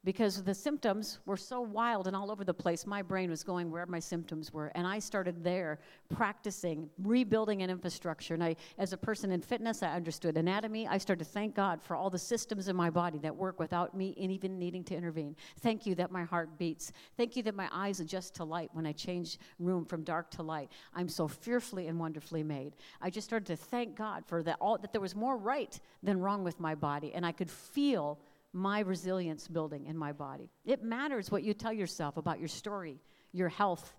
[0.05, 2.87] because the symptoms were so wild and all over the place.
[2.87, 4.71] My brain was going where my symptoms were.
[4.75, 8.35] And I started there practicing, rebuilding an infrastructure.
[8.35, 10.87] And I, as a person in fitness, I understood anatomy.
[10.87, 13.97] I started to thank God for all the systems in my body that work without
[13.97, 15.35] me even needing to intervene.
[15.61, 16.93] Thank you that my heart beats.
[17.17, 20.43] Thank you that my eyes adjust to light when I change room from dark to
[20.43, 20.71] light.
[20.95, 22.75] I'm so fearfully and wonderfully made.
[23.01, 26.21] I just started to thank God for that, all, that there was more right than
[26.21, 27.13] wrong with my body.
[27.15, 28.19] And I could feel
[28.59, 30.51] my resilience building in my body.
[30.65, 33.01] It matters what you tell yourself about your story,
[33.33, 33.95] your health.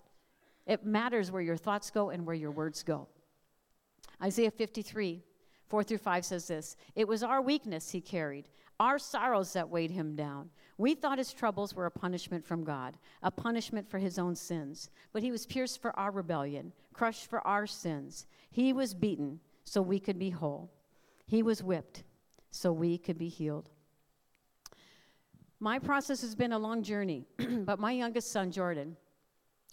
[0.67, 3.07] It matters where your thoughts go and where your words go.
[4.21, 5.23] Isaiah 53,
[5.67, 9.91] 4 through 5 says this It was our weakness he carried, our sorrows that weighed
[9.91, 10.49] him down.
[10.77, 14.89] We thought his troubles were a punishment from God, a punishment for his own sins.
[15.11, 18.27] But he was pierced for our rebellion, crushed for our sins.
[18.49, 20.71] He was beaten so we could be whole.
[21.25, 22.03] He was whipped
[22.51, 23.69] so we could be healed.
[25.61, 28.95] My process has been a long journey, but my youngest son, Jordan,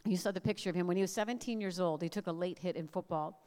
[0.04, 2.02] you saw the picture of him when he was 17 years old.
[2.02, 3.40] He took a late hit in football.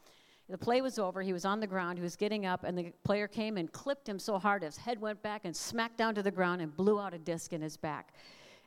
[0.48, 1.20] The play was over.
[1.20, 1.98] He was on the ground.
[1.98, 5.00] He was getting up, and the player came and clipped him so hard his head
[5.00, 7.76] went back and smacked down to the ground and blew out a disc in his
[7.76, 8.14] back.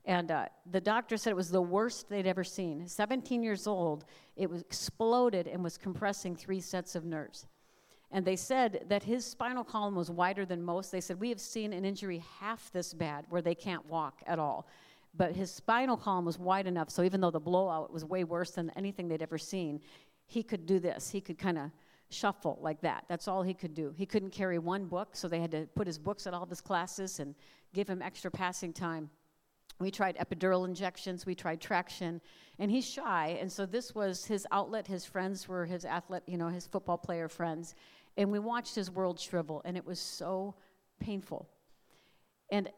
[0.06, 2.88] And uh, the doctor said it was the worst they'd ever seen.
[2.88, 4.06] 17 years old,
[4.36, 7.48] it was exploded and was compressing three sets of nerves.
[8.14, 10.92] And they said that his spinal column was wider than most.
[10.92, 14.38] They said, We have seen an injury half this bad where they can't walk at
[14.38, 14.68] all.
[15.16, 18.52] But his spinal column was wide enough, so even though the blowout was way worse
[18.52, 19.82] than anything they'd ever seen,
[20.26, 21.10] he could do this.
[21.10, 21.72] He could kind of
[22.10, 23.06] shuffle like that.
[23.10, 23.94] That's all he could do.
[23.96, 26.50] He couldn't carry one book, so they had to put his books at all of
[26.50, 27.36] his classes and
[27.74, 29.10] give him extra passing time.
[29.80, 32.22] We tried epidural injections, we tried traction,
[32.60, 34.88] and he's shy, and so this was his outlet.
[34.88, 37.76] His friends were his athlete, you know, his football player friends,
[38.18, 40.56] and we watched his world shrivel, and it was so
[41.00, 41.50] painful.
[42.52, 42.70] And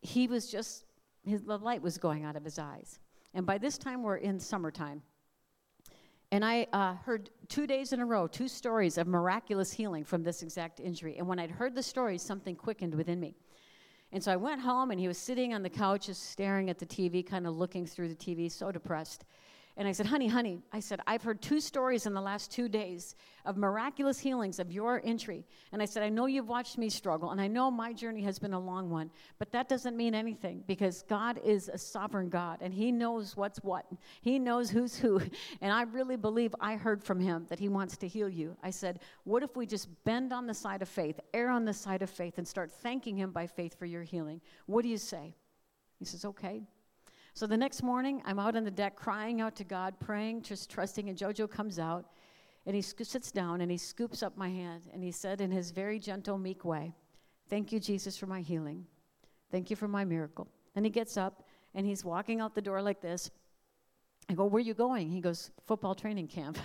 [0.00, 0.84] he was just,
[1.24, 2.98] his, the light was going out of his eyes.
[3.34, 5.02] And by this time, we're in summertime.
[6.30, 10.22] And I uh, heard two days in a row, two stories of miraculous healing from
[10.22, 11.16] this exact injury.
[11.18, 13.36] And when I'd heard the stories, something quickened within me.
[14.12, 16.78] And so I went home, and he was sitting on the couch, just staring at
[16.78, 19.24] the TV, kind of looking through the TV, so depressed.
[19.76, 22.68] And I said, honey, honey, I said, I've heard two stories in the last two
[22.68, 25.44] days of miraculous healings of your entry.
[25.72, 28.38] And I said, I know you've watched me struggle, and I know my journey has
[28.38, 29.10] been a long one,
[29.40, 33.58] but that doesn't mean anything because God is a sovereign God, and He knows what's
[33.64, 33.84] what.
[34.22, 35.20] He knows who's who.
[35.60, 38.56] And I really believe I heard from Him that He wants to heal you.
[38.62, 41.72] I said, what if we just bend on the side of faith, err on the
[41.72, 44.40] side of faith, and start thanking Him by faith for your healing?
[44.66, 45.34] What do you say?
[45.98, 46.62] He says, okay.
[47.36, 50.70] So the next morning, I'm out on the deck crying out to God, praying, just
[50.70, 52.06] trusting, and JoJo comes out
[52.64, 55.72] and he sits down and he scoops up my hand and he said in his
[55.72, 56.94] very gentle, meek way,
[57.50, 58.86] Thank you, Jesus, for my healing.
[59.50, 60.46] Thank you for my miracle.
[60.76, 61.42] And he gets up
[61.74, 63.32] and he's walking out the door like this.
[64.30, 65.10] I go, Where are you going?
[65.10, 66.56] He goes, Football training camp.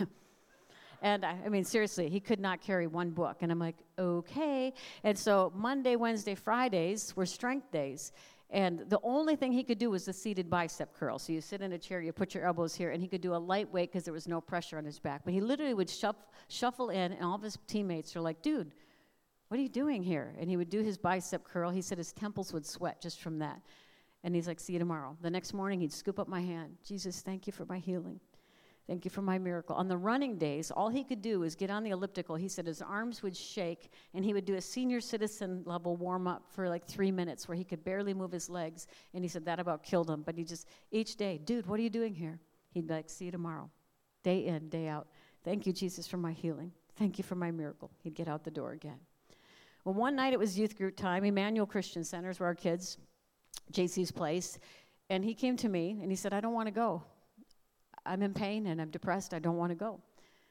[1.01, 3.37] and I, I mean, seriously, he could not carry one book.
[3.41, 4.71] And I'm like, Okay.
[5.03, 8.11] And so Monday, Wednesday, Fridays were strength days.
[8.51, 11.19] And the only thing he could do was the seated bicep curl.
[11.19, 13.35] So you sit in a chair, you put your elbows here, and he could do
[13.35, 15.21] a light weight because there was no pressure on his back.
[15.23, 16.15] But he literally would shuff,
[16.47, 18.71] shuffle in, and all of his teammates are like, dude,
[19.49, 20.33] what are you doing here?
[20.39, 21.69] And he would do his bicep curl.
[21.69, 23.61] He said his temples would sweat just from that.
[24.23, 25.15] And he's like, see you tomorrow.
[25.21, 26.77] The next morning, he'd scoop up my hand.
[26.83, 28.19] Jesus, thank you for my healing.
[28.89, 29.75] Thank you for my miracle.
[29.75, 32.35] On the running days, all he could do was get on the elliptical.
[32.35, 36.27] He said his arms would shake, and he would do a senior citizen level warm
[36.27, 38.87] up for like three minutes where he could barely move his legs.
[39.13, 40.23] And he said that about killed him.
[40.23, 42.39] But he just, each day, dude, what are you doing here?
[42.71, 43.69] He'd be like, see you tomorrow.
[44.23, 45.05] Day in, day out.
[45.43, 46.71] Thank you, Jesus, for my healing.
[46.97, 47.91] Thank you for my miracle.
[48.01, 48.97] He'd get out the door again.
[49.85, 51.23] Well, one night it was youth group time.
[51.23, 52.97] Emmanuel Christian Centers where our kids,
[53.71, 54.57] JC's place.
[55.11, 57.03] And he came to me and he said, I don't want to go.
[58.09, 59.33] I'm in pain and I'm depressed.
[59.33, 59.99] I don't want to go.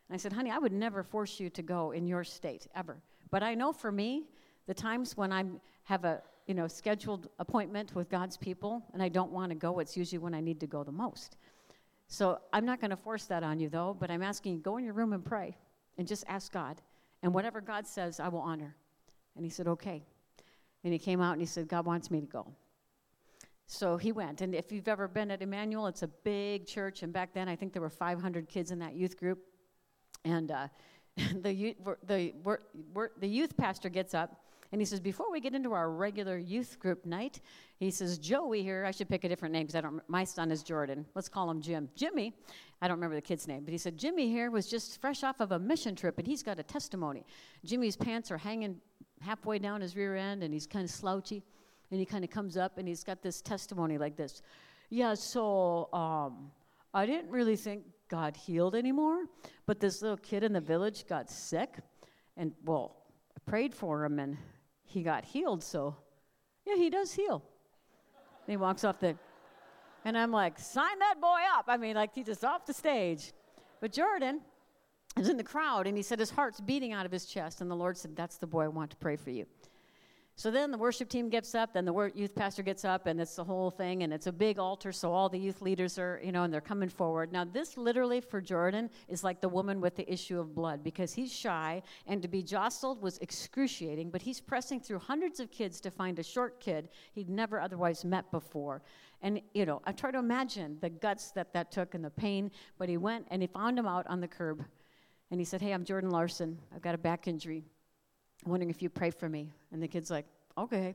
[0.09, 3.03] And I said, honey, I would never force you to go in your state ever.
[3.31, 4.25] But I know for me,
[4.67, 5.45] the times when I
[5.85, 9.81] have a you know scheduled appointment with God's people and I don't want to go,
[9.81, 11.37] it's usually when I need to go the most.
[12.07, 14.79] So I'm not going to force that on you though, but I'm asking you go
[14.79, 15.57] in your room and pray
[15.99, 16.81] and just ask God.
[17.23, 18.77] And whatever God says, I will honor.
[19.37, 20.05] And he said, okay.
[20.85, 22.47] And he came out and he said, God wants me to go.
[23.71, 24.41] So he went.
[24.41, 27.03] And if you've ever been at Emmanuel, it's a big church.
[27.03, 29.41] And back then, I think there were 500 kids in that youth group.
[30.25, 30.69] And uh,
[31.17, 31.77] the,
[32.07, 32.33] the,
[33.21, 36.79] the youth pastor gets up and he says, Before we get into our regular youth
[36.81, 37.43] group night,
[37.79, 40.51] he says, Joey here, I should pick a different name because I don't, my son
[40.51, 41.05] is Jordan.
[41.15, 41.91] Let's call him Jim.
[41.95, 42.33] Jimmy,
[42.81, 45.41] I don't remember the kid's name, but he said, Jimmy here was just fresh off
[45.41, 47.27] of a mission trip and he's got a testimony.
[47.67, 48.81] Jimmy's pants are hanging
[49.21, 51.43] halfway down his rear end and he's kind of slouchy
[51.91, 54.43] and he kind of comes up and he's got this testimony like this.
[54.91, 56.51] Yeah so um,
[56.95, 59.27] i didn't really think god healed anymore
[59.67, 61.77] but this little kid in the village got sick
[62.37, 62.97] and well
[63.37, 64.39] i prayed for him and
[64.85, 65.95] he got healed so
[66.67, 67.43] yeah he does heal.
[68.47, 69.15] And he walks off the
[70.05, 71.67] and i'm like sign that boy up.
[71.69, 73.33] I mean like he just off the stage.
[73.81, 74.41] But jordan
[75.19, 77.71] is in the crowd and he said his heart's beating out of his chest and
[77.71, 79.47] the lord said that's the boy i want to pray for you
[80.39, 83.35] so then the worship team gets up, then the youth pastor gets up, and it's
[83.35, 86.31] the whole thing, and it's a big altar, so all the youth leaders are, you
[86.31, 87.33] know, and they're coming forward.
[87.33, 91.13] Now, this literally for Jordan is like the woman with the issue of blood because
[91.13, 95.81] he's shy, and to be jostled was excruciating, but he's pressing through hundreds of kids
[95.81, 98.81] to find a short kid he'd never otherwise met before.
[99.23, 102.53] And, you know, I try to imagine the guts that that took and the pain,
[102.79, 104.65] but he went and he found him out on the curb,
[105.33, 106.59] and he said, Hey, I'm Jordan Larson.
[106.73, 107.65] I've got a back injury.
[108.47, 109.53] Wondering if you pray for me.
[109.73, 110.95] And the kid's like, okay.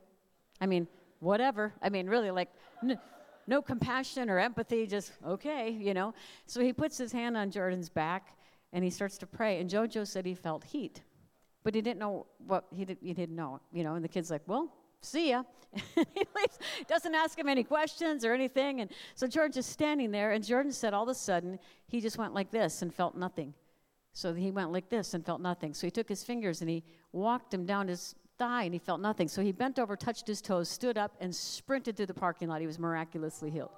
[0.60, 0.86] I mean,
[1.20, 1.72] whatever.
[1.82, 2.50] I mean, really, like,
[2.82, 2.98] n-
[3.46, 6.14] no compassion or empathy, just okay, you know.
[6.46, 8.36] So he puts his hand on Jordan's back
[8.72, 9.60] and he starts to pray.
[9.60, 11.02] And JoJo said he felt heat,
[11.62, 13.94] but he didn't know what he, did, he didn't know, you know.
[13.94, 15.44] And the kid's like, well, see ya.
[15.94, 16.04] he
[16.36, 18.80] leaves, doesn't ask him any questions or anything.
[18.80, 22.16] And so George is standing there, and Jordan said all of a sudden he just
[22.16, 23.54] went like this and felt nothing.
[24.14, 25.74] So he went like this and felt nothing.
[25.74, 29.00] So he took his fingers and he walked him down his thigh and he felt
[29.00, 29.26] nothing.
[29.26, 32.60] So he bent over, touched his toes, stood up, and sprinted through the parking lot.
[32.60, 33.72] He was miraculously healed.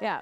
[0.00, 0.20] Yeah.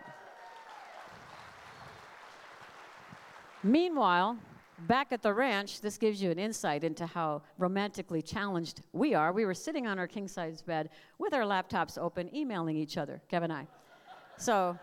[3.62, 4.38] Meanwhile,
[4.86, 9.30] back at the ranch, this gives you an insight into how romantically challenged we are.
[9.32, 13.20] We were sitting on our king size bed with our laptops open, emailing each other,
[13.28, 13.66] Kevin and I.
[14.38, 14.78] So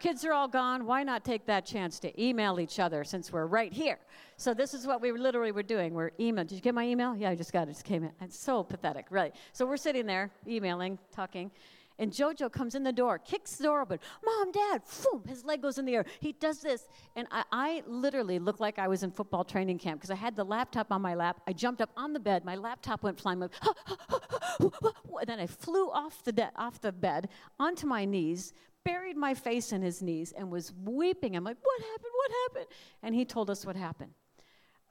[0.00, 0.86] kids are all gone.
[0.86, 3.98] Why not take that chance to email each other since we're right here?
[4.36, 5.94] So this is what we literally were doing.
[5.94, 6.44] We're email.
[6.44, 7.16] Did you get my email?
[7.16, 7.70] Yeah, I just got it.
[7.70, 8.12] It just came in.
[8.20, 9.32] It's so pathetic, really.
[9.52, 11.50] So we're sitting there emailing, talking.
[11.98, 13.98] And Jojo comes in the door, kicks the door open.
[14.24, 16.04] Mom, Dad, boom, his leg goes in the air.
[16.20, 16.88] He does this.
[17.14, 20.36] And I, I literally looked like I was in football training camp because I had
[20.36, 21.40] the laptop on my lap.
[21.46, 22.44] I jumped up on the bed.
[22.44, 23.40] My laptop went flying.
[23.40, 23.52] Went,
[24.60, 28.52] and then I flew off the, de- off the bed onto my knees,
[28.86, 31.36] buried my face in his knees and was weeping.
[31.36, 32.12] I'm like, What happened?
[32.14, 32.66] What happened?
[33.02, 34.12] And he told us what happened.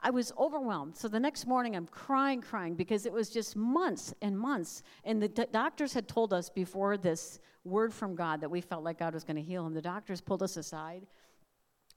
[0.02, 0.96] I was overwhelmed.
[0.96, 4.84] So the next morning, I'm crying, crying because it was just months and months.
[5.04, 8.84] And the d- doctors had told us before this word from God that we felt
[8.84, 9.74] like God was going to heal him.
[9.74, 11.08] The doctors pulled us aside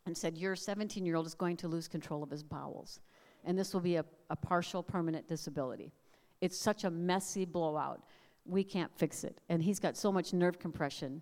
[0.07, 3.01] and said, Your 17 year old is going to lose control of his bowels.
[3.45, 5.93] And this will be a, a partial permanent disability.
[6.41, 8.05] It's such a messy blowout.
[8.45, 9.41] We can't fix it.
[9.49, 11.21] And he's got so much nerve compression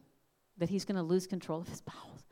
[0.58, 2.24] that he's going to lose control of his bowels.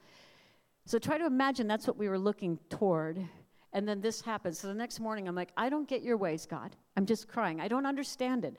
[0.87, 3.27] So try to imagine that's what we were looking toward
[3.75, 4.61] and then this happens.
[4.61, 6.77] So the next morning, I'm like, I don't get your ways, God.
[6.97, 7.61] I'm just crying.
[7.61, 8.57] I don't understand it.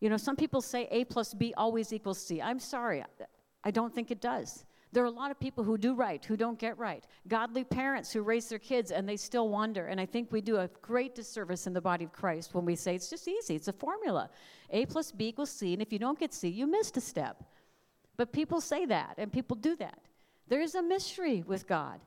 [0.00, 2.40] You know, some people say A plus B always equals C.
[2.40, 3.04] I'm sorry.
[3.64, 4.64] I don't think it does.
[4.92, 7.04] There are a lot of people who do right, who don't get right.
[7.26, 9.86] Godly parents who raise their kids and they still wander.
[9.86, 12.76] And I think we do a great disservice in the body of Christ when we
[12.76, 14.30] say it's just easy, it's a formula.
[14.70, 17.42] A plus B equals C, and if you don't get C, you missed a step.
[18.16, 19.98] But people say that, and people do that.
[20.48, 22.00] There is a mystery with God.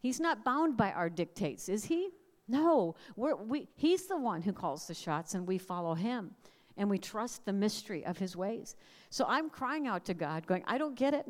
[0.00, 2.10] He's not bound by our dictates, is he?
[2.46, 6.32] No, we, he's the one who calls the shots, and we follow him.
[6.76, 8.74] And we trust the mystery of his ways.
[9.10, 11.24] So I'm crying out to God, going, I don't get it.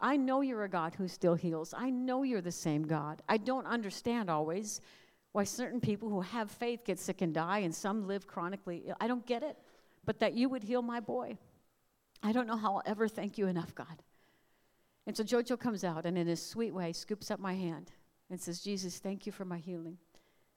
[0.00, 1.74] I know you're a God who still heals.
[1.76, 3.20] I know you're the same God.
[3.28, 4.80] I don't understand always
[5.32, 8.90] why certain people who have faith get sick and die, and some live chronically.
[9.00, 9.58] I don't get it.
[10.06, 11.36] But that you would heal my boy.
[12.22, 14.02] I don't know how I'll ever thank you enough, God.
[15.06, 17.92] And so Jojo comes out and in his sweet way scoops up my hand
[18.30, 19.96] and says, Jesus, thank you for my healing.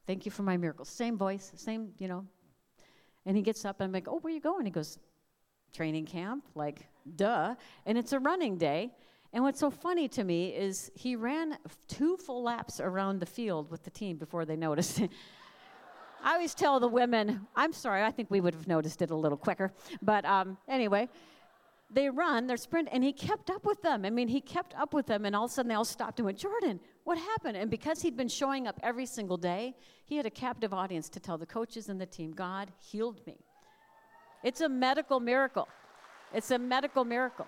[0.07, 0.89] Thank you for my miracles.
[0.89, 2.26] Same voice, same, you know.
[3.26, 4.66] And he gets up and I'm like, oh, where you going?
[4.66, 4.97] He goes,
[5.74, 7.55] training camp, like, duh.
[7.86, 8.91] And it's a running day.
[9.34, 11.57] And what's so funny to me is he ran
[11.88, 15.01] two full laps around the field with the team before they noticed.
[16.24, 19.16] I always tell the women, I'm sorry, I think we would have noticed it a
[19.16, 19.72] little quicker.
[20.01, 21.07] But um, anyway,
[21.93, 24.05] they run, they're sprint, and he kept up with them.
[24.05, 26.19] I mean, he kept up with them, and all of a sudden they all stopped
[26.19, 27.57] and went, Jordan, what happened?
[27.57, 29.75] And because he'd been showing up every single day,
[30.05, 33.37] he had a captive audience to tell the coaches and the team, God healed me.
[34.43, 35.67] It's a medical miracle.
[36.33, 37.47] It's a medical miracle.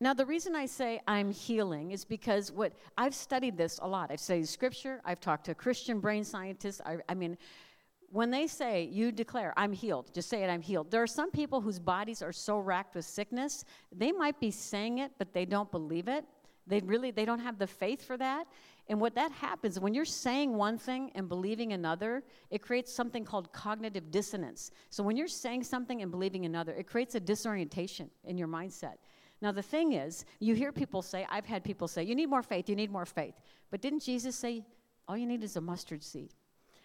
[0.00, 4.10] Now, the reason I say I'm healing is because what I've studied this a lot.
[4.10, 6.80] I've studied scripture, I've talked to Christian brain scientists.
[6.84, 7.38] I, I mean,
[8.12, 10.90] when they say you declare i'm healed just say it i'm healed.
[10.90, 14.98] There are some people whose bodies are so racked with sickness they might be saying
[14.98, 16.24] it but they don't believe it.
[16.66, 18.46] They really they don't have the faith for that.
[18.88, 23.24] And what that happens when you're saying one thing and believing another it creates something
[23.24, 24.70] called cognitive dissonance.
[24.90, 28.96] So when you're saying something and believing another it creates a disorientation in your mindset.
[29.40, 32.42] Now the thing is you hear people say i've had people say you need more
[32.42, 33.40] faith you need more faith.
[33.70, 34.66] But didn't jesus say
[35.08, 36.34] all you need is a mustard seed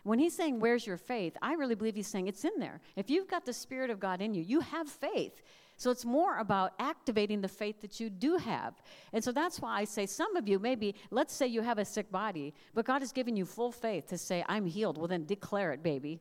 [0.07, 1.35] when he's saying, Where's your faith?
[1.41, 2.79] I really believe he's saying it's in there.
[2.95, 5.41] If you've got the Spirit of God in you, you have faith.
[5.75, 8.81] So it's more about activating the faith that you do have.
[9.13, 11.85] And so that's why I say some of you, maybe, let's say you have a
[11.85, 14.97] sick body, but God has given you full faith to say, I'm healed.
[14.97, 16.19] Well, then declare it, baby.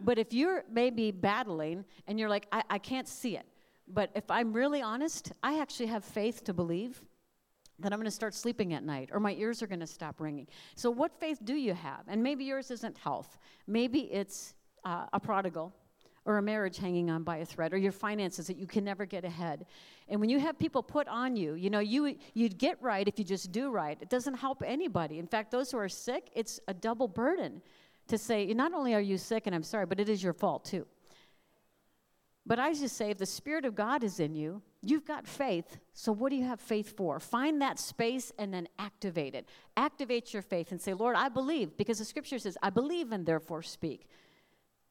[0.00, 3.46] But if you're maybe battling and you're like, I, I can't see it,
[3.86, 7.02] but if I'm really honest, I actually have faith to believe
[7.78, 10.20] that I'm going to start sleeping at night or my ears are going to stop
[10.20, 10.46] ringing.
[10.74, 12.00] So, what faith do you have?
[12.08, 14.54] And maybe yours isn't health, maybe it's
[14.84, 15.72] uh, a prodigal
[16.24, 19.06] or a marriage hanging on by a thread or your finances that you can never
[19.06, 19.64] get ahead.
[20.08, 23.18] And when you have people put on you, you know, you you'd get right if
[23.18, 23.96] you just do right.
[24.00, 25.18] It doesn't help anybody.
[25.18, 27.62] In fact, those who are sick, it's a double burden
[28.08, 30.64] to say not only are you sick and I'm sorry, but it is your fault
[30.64, 30.86] too.
[32.44, 35.78] But I just say if the spirit of God is in you, You've got faith,
[35.92, 37.18] so what do you have faith for?
[37.18, 39.48] Find that space and then activate it.
[39.76, 43.26] Activate your faith and say, Lord, I believe, because the scripture says, I believe and
[43.26, 44.06] therefore speak.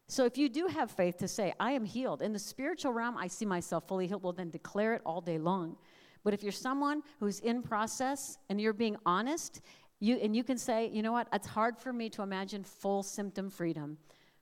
[0.09, 3.17] So if you do have faith to say, I am healed, in the spiritual realm,
[3.17, 5.77] I see myself fully healed, well, then declare it all day long.
[6.23, 9.61] But if you're someone who's in process and you're being honest,
[9.99, 13.03] you, and you can say, you know what, it's hard for me to imagine full
[13.03, 13.97] symptom freedom.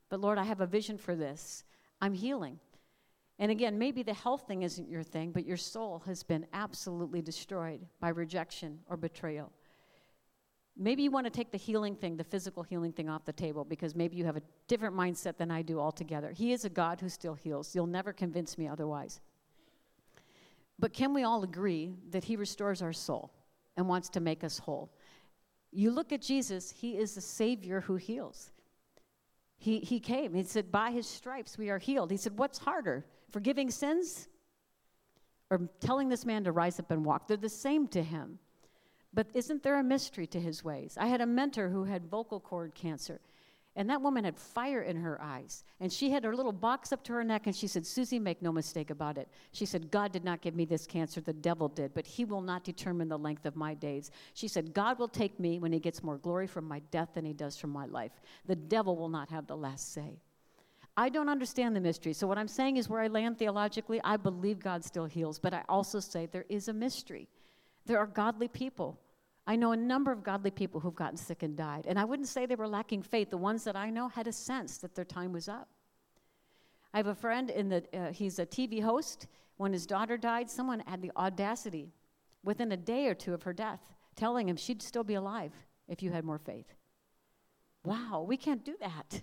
[0.10, 1.64] But Lord, I have a vision for this.
[2.02, 2.60] I'm healing.
[3.38, 7.22] And again, maybe the health thing isn't your thing, but your soul has been absolutely
[7.22, 9.52] destroyed by rejection or betrayal.
[10.78, 13.64] Maybe you want to take the healing thing, the physical healing thing off the table
[13.64, 16.32] because maybe you have a different mindset than I do altogether.
[16.32, 17.74] He is a God who still heals.
[17.74, 19.22] You'll never convince me otherwise.
[20.78, 23.32] But can we all agree that He restores our soul
[23.78, 24.92] and wants to make us whole?
[25.72, 28.52] You look at Jesus, He is the Savior who heals.
[29.58, 30.34] He, he came.
[30.34, 32.12] He said, By His stripes we are healed.
[32.12, 33.06] He said, What's harder?
[33.36, 34.30] Forgiving sins
[35.50, 37.28] or telling this man to rise up and walk.
[37.28, 38.40] They're the same to him.
[39.14, 40.98] But isn't there a mystery to his ways?
[40.98, 43.20] I had a mentor who had vocal cord cancer.
[43.76, 45.66] And that woman had fire in her eyes.
[45.82, 48.42] And she had her little box up to her neck, and she said, Susie, make
[48.42, 49.28] no mistake about it.
[49.52, 52.40] She said, God did not give me this cancer, the devil did, but he will
[52.40, 54.12] not determine the length of my days.
[54.34, 57.26] She said, God will take me when he gets more glory from my death than
[57.26, 58.14] he does from my life.
[58.46, 60.22] The devil will not have the last say.
[60.98, 62.14] I don't understand the mystery.
[62.14, 65.54] So, what I'm saying is where I land theologically, I believe God still heals, but
[65.54, 67.28] I also say there is a mystery.
[67.86, 69.00] There are godly people
[69.48, 71.86] I know a number of godly people who've gotten sick and died.
[71.88, 73.30] And I wouldn't say they were lacking faith.
[73.30, 75.70] The ones that I know had a sense that their time was up.
[76.94, 79.28] I have a friend in the, uh, he's a TV host.
[79.58, 81.94] When his daughter died, someone had the audacity
[82.44, 83.82] within a day or two of her death
[84.16, 85.52] telling him she'd still be alive
[85.88, 86.74] if you had more faith.
[87.84, 89.22] Wow, we can't do that.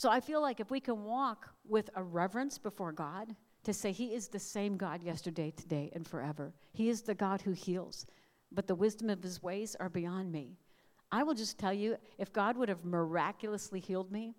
[0.00, 3.92] So I feel like if we can walk with a reverence before God to say
[3.92, 8.06] He is the same God yesterday, today, and forever, He is the God who heals
[8.52, 10.56] but the wisdom of his ways are beyond me.
[11.12, 14.34] I will just tell you, if God would have miraculously healed me,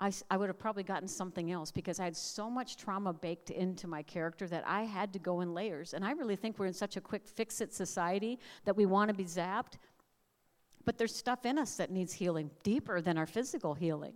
[0.00, 3.50] I, I would have probably gotten something else because I had so much trauma baked
[3.50, 5.92] into my character that I had to go in layers.
[5.92, 9.08] And I really think we're in such a quick fix it society that we want
[9.08, 9.74] to be zapped.
[10.84, 14.14] But there's stuff in us that needs healing deeper than our physical healing.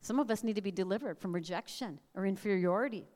[0.00, 3.06] Some of us need to be delivered from rejection or inferiority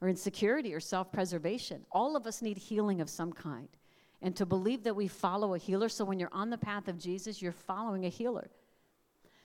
[0.00, 1.84] or insecurity or self preservation.
[1.90, 3.68] All of us need healing of some kind
[4.22, 5.88] and to believe that we follow a healer.
[5.88, 8.48] So when you're on the path of Jesus, you're following a healer.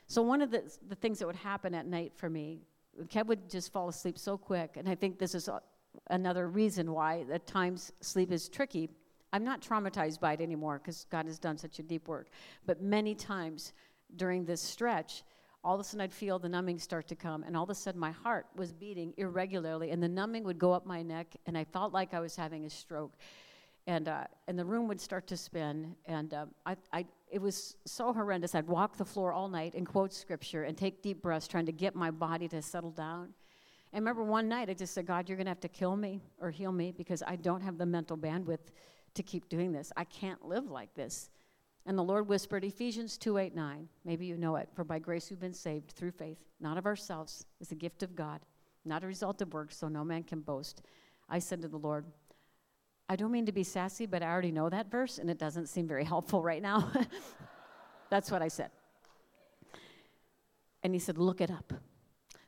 [0.06, 2.62] So one of the, the things that would happen at night for me,
[3.08, 4.78] Kev would just fall asleep so quick.
[4.78, 5.62] And I think this is a,
[6.10, 8.90] another reason why at times sleep is tricky.
[9.34, 12.30] I'm not traumatized by it anymore because God has done such a deep work.
[12.66, 13.74] But many times
[14.16, 15.24] during this stretch,
[15.68, 17.76] all of a sudden I'd feel the numbing start to come, and all of a
[17.76, 21.57] sudden my heart was beating irregularly, and the numbing would go up my neck, and
[21.57, 23.13] I felt like I was having a stroke
[23.88, 27.78] and uh, and the room would start to spin, and uh, I, I, it was
[27.86, 28.53] so horrendous.
[28.53, 31.72] I'd walk the floor all night and quote scripture and take deep breaths, trying to
[31.72, 33.34] get my body to settle down.
[33.93, 36.22] I remember one night I just said, God, you're going to have to kill me
[36.39, 38.72] or heal me because I don't have the mental bandwidth
[39.13, 39.93] to keep doing this.
[39.95, 41.30] I can't live like this.
[41.88, 43.88] And the Lord whispered, Ephesians 2 8 9.
[44.04, 44.68] Maybe you know it.
[44.74, 47.46] For by grace you've been saved through faith, not of ourselves.
[47.62, 48.42] It's a gift of God,
[48.84, 50.82] not a result of works, so no man can boast.
[51.30, 52.06] I said to the Lord,
[53.08, 55.68] I don't mean to be sassy, but I already know that verse, and it doesn't
[55.68, 56.92] seem very helpful right now.
[58.10, 58.70] That's what I said.
[60.84, 61.72] And he said, Look it up.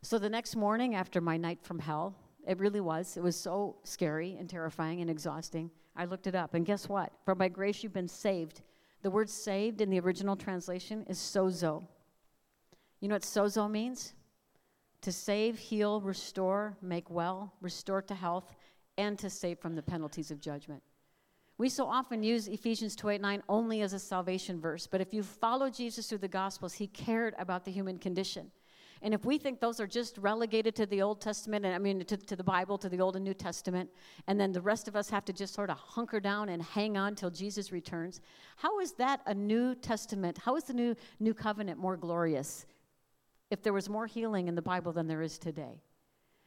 [0.01, 2.13] So the next morning, after my night from hell,
[2.45, 5.71] it really was, it was so scary and terrifying and exhausting.
[5.95, 7.13] I looked it up, and guess what?
[7.23, 8.63] For by grace you've been saved.
[9.01, 11.83] The word saved in the original translation is sozo.
[12.99, 14.13] You know what sozo means?
[15.01, 18.55] To save, heal, restore, make well, restore to health,
[18.97, 20.83] and to save from the penalties of judgment.
[21.57, 25.13] We so often use Ephesians 2 8 9 only as a salvation verse, but if
[25.13, 28.51] you follow Jesus through the Gospels, he cared about the human condition.
[29.01, 32.03] And if we think those are just relegated to the Old Testament, and I mean
[32.03, 33.89] to, to, the Bible, to the Old and New Testament,
[34.27, 36.97] and then the rest of us have to just sort of hunker down and hang
[36.97, 38.19] on till Jesus returns,
[38.57, 40.37] how is that a New Testament?
[40.37, 42.65] How is the New, new Covenant more glorious
[43.49, 45.81] if there was more healing in the Bible than there is today?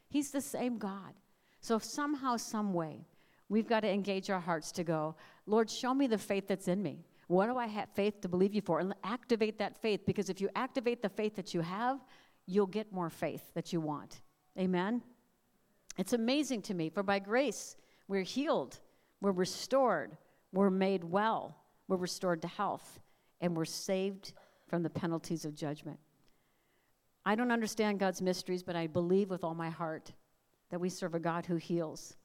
[0.08, 1.14] He's the same God.
[1.60, 3.06] So, somehow, some way,
[3.48, 5.14] we've got to engage our hearts to go,
[5.46, 7.04] Lord, show me the faith that's in me.
[7.28, 8.80] What do I have faith to believe you for?
[8.80, 12.00] And activate that faith because if you activate the faith that you have,
[12.46, 14.20] you'll get more faith that you want.
[14.58, 15.02] Amen?
[15.98, 17.76] It's amazing to me, for by grace,
[18.08, 18.78] we're healed,
[19.20, 20.16] we're restored,
[20.52, 21.56] we're made well,
[21.88, 23.00] we're restored to health,
[23.40, 24.32] and we're saved
[24.66, 25.98] from the penalties of judgment.
[27.24, 30.12] I don't understand God's mysteries, but I believe with all my heart
[30.70, 32.16] that we serve a God who heals.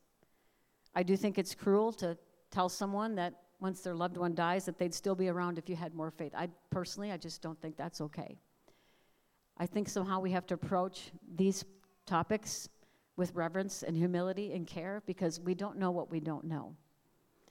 [0.95, 2.18] I do think it's cruel to
[2.49, 5.76] tell someone that once their loved one dies that they'd still be around if you
[5.76, 6.34] had more faith.
[6.36, 8.38] I personally I just don't think that's okay.
[9.57, 11.65] I think somehow we have to approach these
[12.05, 12.69] topics
[13.15, 16.75] with reverence and humility and care because we don't know what we don't know.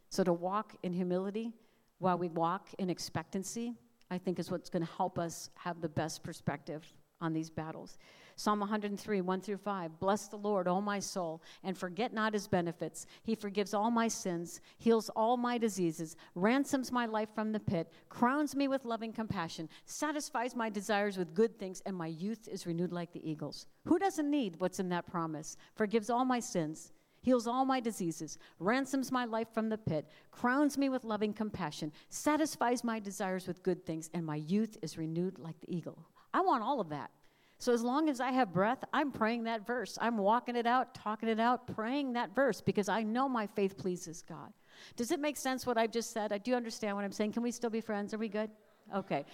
[0.09, 1.52] So to walk in humility
[1.98, 3.74] while we walk in expectancy,
[4.11, 6.84] I think is what's going to help us have the best perspective
[7.20, 7.98] on these battles.
[8.39, 9.99] Psalm 103, 1 through 5.
[9.99, 13.07] Bless the Lord, O my soul, and forget not his benefits.
[13.22, 17.91] He forgives all my sins, heals all my diseases, ransoms my life from the pit,
[18.11, 22.66] crowns me with loving compassion, satisfies my desires with good things, and my youth is
[22.66, 23.66] renewed like the eagles.
[23.87, 25.57] Who doesn't need what's in that promise?
[25.74, 30.76] Forgives all my sins, heals all my diseases, ransoms my life from the pit, crowns
[30.76, 35.39] me with loving compassion, satisfies my desires with good things, and my youth is renewed
[35.39, 36.07] like the eagle.
[36.34, 37.11] I want all of that.
[37.59, 39.96] So as long as I have breath, I'm praying that verse.
[40.00, 43.78] I'm walking it out, talking it out, praying that verse because I know my faith
[43.78, 44.52] pleases God.
[44.94, 46.32] Does it make sense what I've just said?
[46.32, 47.32] I do understand what I'm saying.
[47.32, 48.12] Can we still be friends?
[48.12, 48.50] Are we good?
[48.94, 49.24] Okay.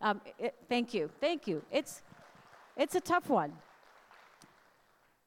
[0.00, 1.10] Um, it, thank you.
[1.20, 1.62] Thank you.
[1.72, 2.02] It's,
[2.76, 3.52] it's a tough one.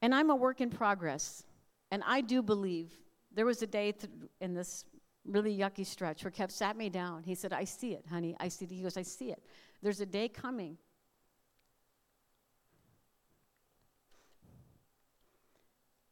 [0.00, 1.44] And I'm a work in progress.
[1.90, 2.90] And I do believe
[3.34, 4.86] there was a day th- in this
[5.26, 7.22] really yucky stretch where Kev sat me down.
[7.22, 8.34] He said, I see it, honey.
[8.40, 8.70] I see it.
[8.70, 9.42] He goes, I see it.
[9.82, 10.78] There's a day coming.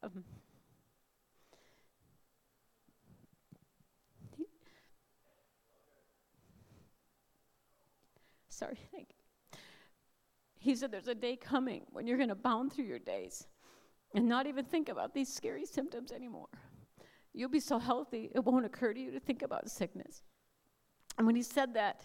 [0.04, 0.24] Um,
[8.50, 9.58] sorry, thank you.
[10.58, 13.46] He said, There's a day coming when you're going to bound through your days
[14.14, 16.48] and not even think about these scary symptoms anymore.
[17.32, 20.22] You'll be so healthy, it won't occur to you to think about sickness.
[21.16, 22.02] And when he said that,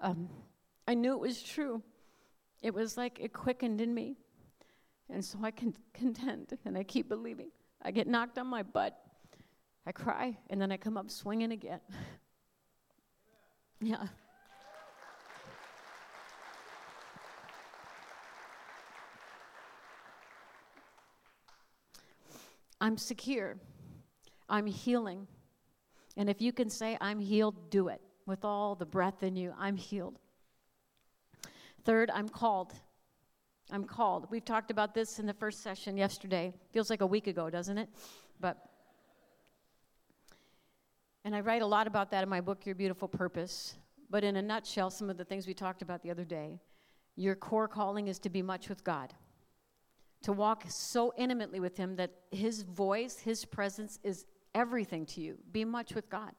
[0.00, 0.28] um,
[0.88, 1.82] I knew it was true.
[2.62, 4.16] It was like it quickened in me.
[5.10, 7.50] And so I can contend and I keep believing.
[7.82, 8.96] I get knocked on my butt,
[9.86, 11.80] I cry, and then I come up swinging again.
[13.80, 14.06] yeah.
[22.80, 23.56] I'm secure.
[24.48, 25.26] I'm healing.
[26.16, 29.54] And if you can say, I'm healed, do it with all the breath in you.
[29.58, 30.18] I'm healed.
[31.84, 32.74] Third, I'm called.
[33.70, 34.28] I'm called.
[34.30, 36.54] We've talked about this in the first session yesterday.
[36.72, 37.88] Feels like a week ago, doesn't it?
[38.40, 38.58] But
[41.24, 43.74] and I write a lot about that in my book Your Beautiful Purpose.
[44.08, 46.60] But in a nutshell, some of the things we talked about the other day,
[47.16, 49.12] your core calling is to be much with God
[50.22, 55.38] to walk so intimately with Him that His voice, His presence is everything to you.
[55.52, 56.32] Be much with God.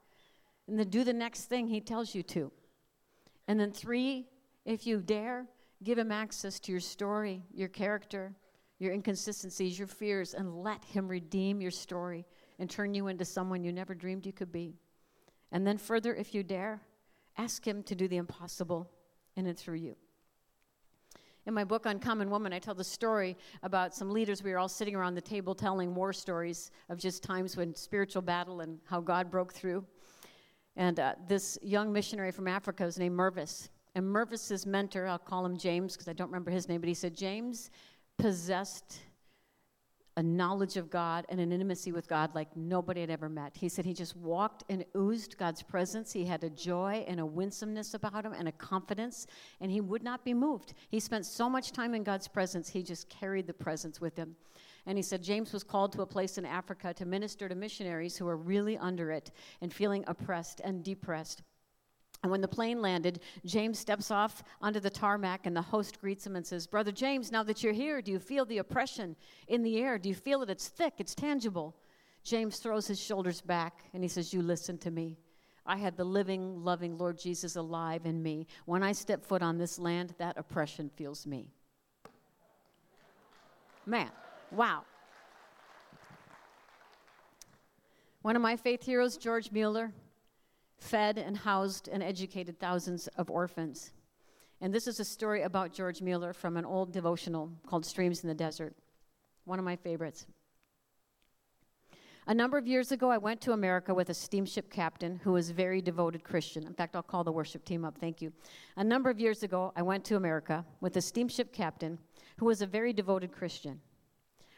[0.68, 2.52] And then do the next thing He tells you to.
[3.48, 4.28] And then, three,
[4.66, 5.46] if you dare,
[5.84, 8.36] give Him access to your story, your character,
[8.80, 12.26] your inconsistencies, your fears, and let Him redeem your story
[12.60, 14.76] and turn you into someone you never dreamed you could be.
[15.52, 16.82] And then, further, if you dare,
[17.38, 18.90] ask Him to do the impossible
[19.36, 19.96] in and through you.
[21.46, 24.44] In my book, Uncommon Woman, I tell the story about some leaders.
[24.44, 28.22] We were all sitting around the table telling war stories of just times when spiritual
[28.22, 29.86] battle and how God broke through.
[30.76, 33.70] And uh, this young missionary from Africa was named Mervis.
[33.98, 36.94] And Mervis's mentor, I'll call him James because I don't remember his name, but he
[36.94, 37.72] said James
[38.20, 39.00] possessed
[40.18, 43.58] a knowledge of God and an intimacy with God like nobody had ever met.
[43.58, 46.14] He said he just walked and oozed God's presence.
[46.14, 49.26] He had a joy and a winsomeness about him and a confidence,
[49.62, 50.76] and he would not be moved.
[50.90, 54.36] He spent so much time in God's presence, he just carried the presence with him.
[54.86, 58.16] And he said James was called to a place in Africa to minister to missionaries
[58.16, 59.32] who were really under it
[59.62, 61.42] and feeling oppressed and depressed.
[62.24, 66.26] And when the plane landed, James steps off onto the tarmac, and the host greets
[66.26, 69.16] him and says, Brother James, now that you're here, do you feel the oppression
[69.48, 69.98] in the air?
[69.98, 70.50] Do you feel it?
[70.50, 71.76] It's thick, it's tangible.
[72.24, 75.18] James throws his shoulders back and he says, You listen to me.
[75.66, 78.48] I had the living, loving Lord Jesus alive in me.
[78.66, 81.52] When I step foot on this land, that oppression feels me.
[83.86, 84.10] Man,
[84.52, 84.84] wow.
[88.22, 89.94] One of my faith heroes, George Mueller,
[90.78, 93.92] fed and housed and educated thousands of orphans.
[94.62, 98.28] And this is a story about George Mueller from an old devotional called Streams in
[98.28, 98.74] the Desert,
[99.46, 100.26] one of my favorites.
[102.30, 105.50] A number of years ago, I went to America with a steamship captain who was
[105.50, 106.68] a very devoted Christian.
[106.68, 107.98] In fact, I'll call the worship team up.
[107.98, 108.34] Thank you.
[108.76, 111.98] A number of years ago, I went to America with a steamship captain
[112.38, 113.80] who was a very devoted Christian.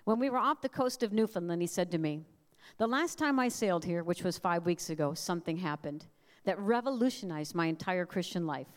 [0.06, 2.24] When we were off the coast of Newfoundland, he said to me,
[2.78, 6.06] the last time I sailed here, which was five weeks ago, something happened
[6.46, 8.68] that revolutionized my entire Christian life.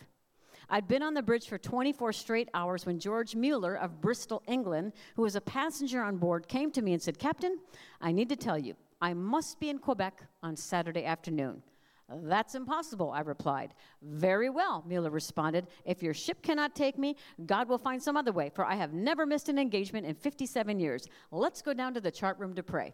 [0.68, 4.92] I'd been on the bridge for 24 straight hours when George Mueller of Bristol, England,
[5.16, 7.58] who was a passenger on board, came to me and said, Captain,
[8.00, 11.62] I need to tell you, I must be in Quebec on Saturday afternoon.
[12.08, 13.74] That's impossible, I replied.
[14.02, 15.66] Very well, Mueller responded.
[15.84, 17.16] If your ship cannot take me,
[17.46, 20.78] God will find some other way, for I have never missed an engagement in 57
[20.78, 21.06] years.
[21.30, 22.92] Let's go down to the chart room to pray.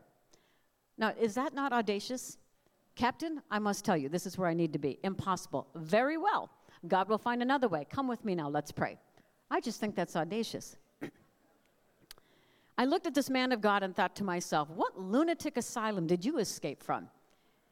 [0.99, 2.37] Now, is that not audacious?
[2.97, 4.99] Captain, I must tell you, this is where I need to be.
[5.05, 5.69] Impossible.
[5.77, 6.51] Very well.
[6.89, 7.87] God will find another way.
[7.89, 8.49] Come with me now.
[8.49, 8.99] Let's pray.
[9.51, 10.77] I just think that's audacious.
[12.77, 16.25] I looked at this man of God and thought to myself, what lunatic asylum did
[16.25, 17.09] you escape from?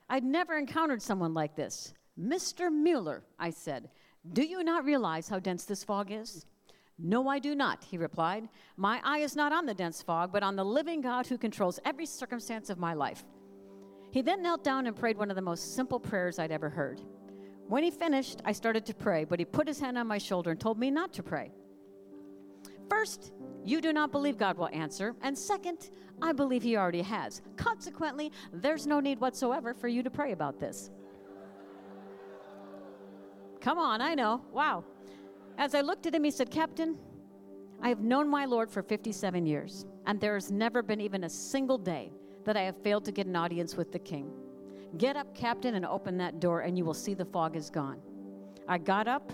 [0.09, 1.93] I'd never encountered someone like this.
[2.20, 2.72] Mr.
[2.72, 3.91] Mueller, I said,
[4.33, 6.47] do you not realize how dense this fog is?
[6.99, 8.49] No, I do not, he replied.
[8.77, 11.79] My eye is not on the dense fog, but on the living God who controls
[11.85, 13.25] every circumstance of my life.
[14.11, 17.03] He then knelt down and prayed one of the most simple prayers I'd ever heard.
[17.69, 20.51] When he finished, I started to pray, but he put his hand on my shoulder
[20.53, 21.51] and told me not to pray.
[22.89, 23.33] First,
[23.65, 25.91] you do not believe God will answer, and second,
[26.23, 27.43] I believe he already has.
[27.57, 30.91] Consequently, there's no need whatsoever for you to pray about this.
[33.61, 34.43] Come on, I know.
[34.53, 34.85] Wow.
[35.59, 36.97] As I looked at him, he said, Captain,
[37.81, 41.31] I have known my Lord for 57 years, and there has never been even a
[41.31, 42.13] single day
[42.45, 44.31] that I have failed to get an audience with the king.
[44.99, 48.01] Get up, Captain, and open that door, and you will see the fog is gone.
[48.69, 49.33] I got up,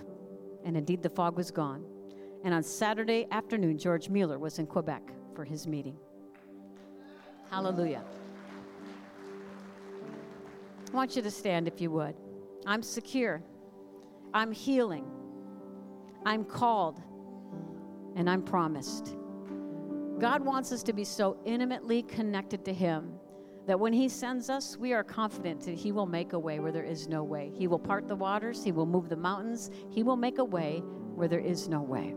[0.64, 1.84] and indeed the fog was gone.
[2.44, 5.02] And on Saturday afternoon, George Mueller was in Quebec
[5.34, 5.96] for his meeting.
[7.50, 8.02] Hallelujah.
[10.90, 12.14] I want you to stand if you would.
[12.66, 13.42] I'm secure.
[14.34, 15.04] I'm healing.
[16.24, 17.00] I'm called.
[18.14, 19.16] And I'm promised.
[20.18, 23.14] God wants us to be so intimately connected to Him
[23.66, 26.72] that when He sends us, we are confident that He will make a way where
[26.72, 27.50] there is no way.
[27.54, 30.82] He will part the waters, He will move the mountains, He will make a way
[31.14, 32.14] where there is no way.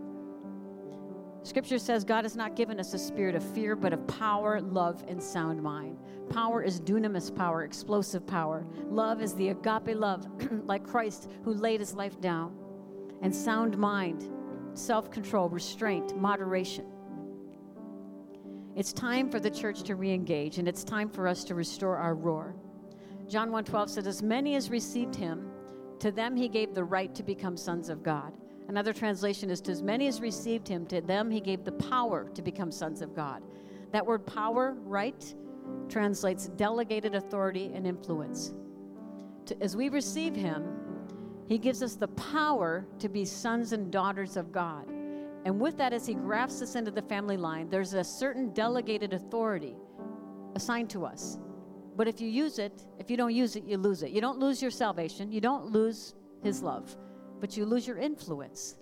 [1.44, 5.04] Scripture says God has not given us a spirit of fear, but of power, love,
[5.08, 6.00] and sound mind.
[6.30, 8.66] Power is dunamis power, explosive power.
[8.90, 10.26] Love is the agape love,
[10.66, 12.58] like Christ who laid his life down.
[13.26, 14.30] And sound mind,
[14.76, 16.86] self control, restraint, moderation.
[18.76, 21.98] It's time for the church to re engage, and it's time for us to restore
[21.98, 22.54] our roar.
[23.28, 25.50] John 1:12 says, As many as received him,
[25.98, 28.38] to them he gave the right to become sons of God.
[28.68, 32.30] Another translation is, To as many as received him, to them he gave the power
[32.36, 33.42] to become sons of God.
[33.92, 35.34] That word power, right,
[35.90, 38.54] translates delegated authority and influence.
[39.48, 40.85] To, as we receive him,
[41.48, 44.88] he gives us the power to be sons and daughters of God.
[45.46, 49.14] And with that, as he grafts us into the family line, there's a certain delegated
[49.14, 49.76] authority
[50.56, 51.38] assigned to us.
[51.96, 54.10] But if you use it, if you don't use it, you lose it.
[54.10, 56.96] You don't lose your salvation, you don't lose his love,
[57.40, 58.76] but you lose your influence.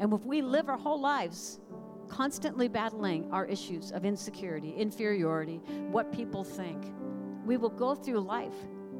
[0.00, 1.58] And if we live our whole lives
[2.08, 5.56] constantly battling our issues of insecurity, inferiority,
[5.90, 6.92] what people think,
[7.44, 8.54] we will go through life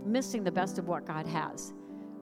[0.04, 1.72] missing the best of what God has.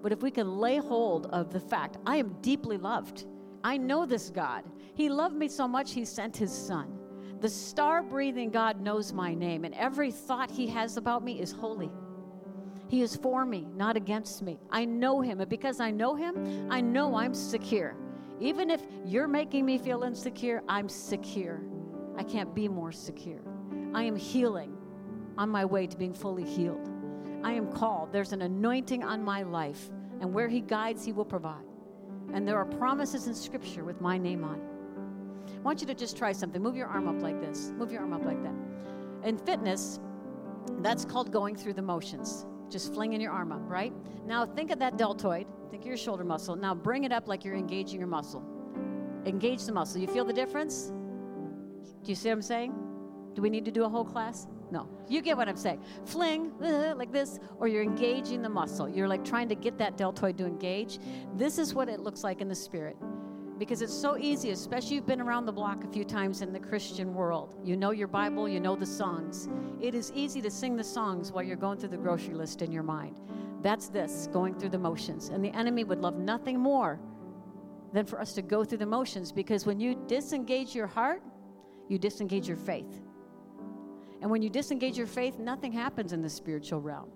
[0.03, 3.27] But if we can lay hold of the fact, I am deeply loved,
[3.65, 4.65] I know this God.
[4.95, 6.99] He loved me so much, He sent His Son.
[7.41, 11.53] The star breathing God knows my name, and every thought He has about me is
[11.53, 11.91] holy.
[12.89, 14.59] He is for me, not against me.
[14.71, 17.97] I know Him, and because I know Him, I know I'm secure.
[18.39, 21.61] Even if you're making me feel insecure, I'm secure.
[22.17, 23.41] I can't be more secure.
[23.95, 24.77] I am healing
[25.37, 26.89] on my way to being fully healed.
[27.47, 28.11] I am called.
[28.11, 29.89] There's an anointing on my life,
[30.21, 31.63] and where He guides, He will provide.
[32.35, 35.55] And there are promises in Scripture with my name on it.
[35.55, 36.61] I want you to just try something.
[36.61, 37.71] Move your arm up like this.
[37.77, 38.53] Move your arm up like that.
[39.23, 40.01] In fitness,
[40.81, 42.47] that's called going through the motions.
[42.69, 43.93] Just flinging your arm up, right?
[44.27, 45.47] Now think of that deltoid.
[45.71, 46.57] Think of your shoulder muscle.
[46.57, 48.43] Now bring it up like you're engaging your muscle.
[49.25, 50.01] Engage the muscle.
[50.01, 50.93] You feel the difference?
[52.03, 52.75] Do you see what I'm saying?
[53.35, 54.49] Do we need to do a whole class?
[54.71, 54.89] No.
[55.09, 55.83] You get what I'm saying.
[56.05, 58.89] Fling uh, like this, or you're engaging the muscle.
[58.89, 60.99] You're like trying to get that deltoid to engage.
[61.35, 62.97] This is what it looks like in the spirit.
[63.59, 66.61] Because it's so easy, especially you've been around the block a few times in the
[66.61, 67.55] Christian world.
[67.65, 69.49] You know your Bible, you know the songs.
[69.81, 72.71] It is easy to sing the songs while you're going through the grocery list in
[72.71, 73.21] your mind.
[73.63, 75.31] That's this, going through the motions.
[75.31, 77.01] And the enemy would love nothing more
[77.95, 81.23] than for us to go through the motions because when you disengage your heart,
[81.89, 83.01] you disengage your faith.
[84.23, 87.11] And when you disengage your faith, nothing happens in the spiritual realm.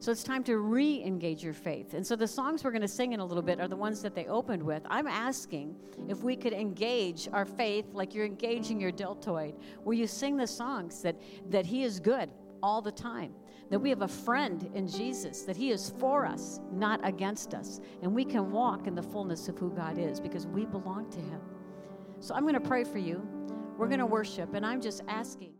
[0.00, 1.94] So it's time to re engage your faith.
[1.94, 4.00] And so the songs we're going to sing in a little bit are the ones
[4.02, 4.82] that they opened with.
[4.88, 5.74] I'm asking
[6.08, 10.46] if we could engage our faith like you're engaging your deltoid, where you sing the
[10.46, 11.16] songs that,
[11.50, 12.30] that He is good
[12.62, 13.34] all the time,
[13.70, 17.80] that we have a friend in Jesus, that He is for us, not against us.
[18.00, 21.18] And we can walk in the fullness of who God is because we belong to
[21.18, 21.40] Him.
[22.20, 23.26] So I'm going to pray for you.
[23.76, 25.54] We're going to worship, and I'm just asking.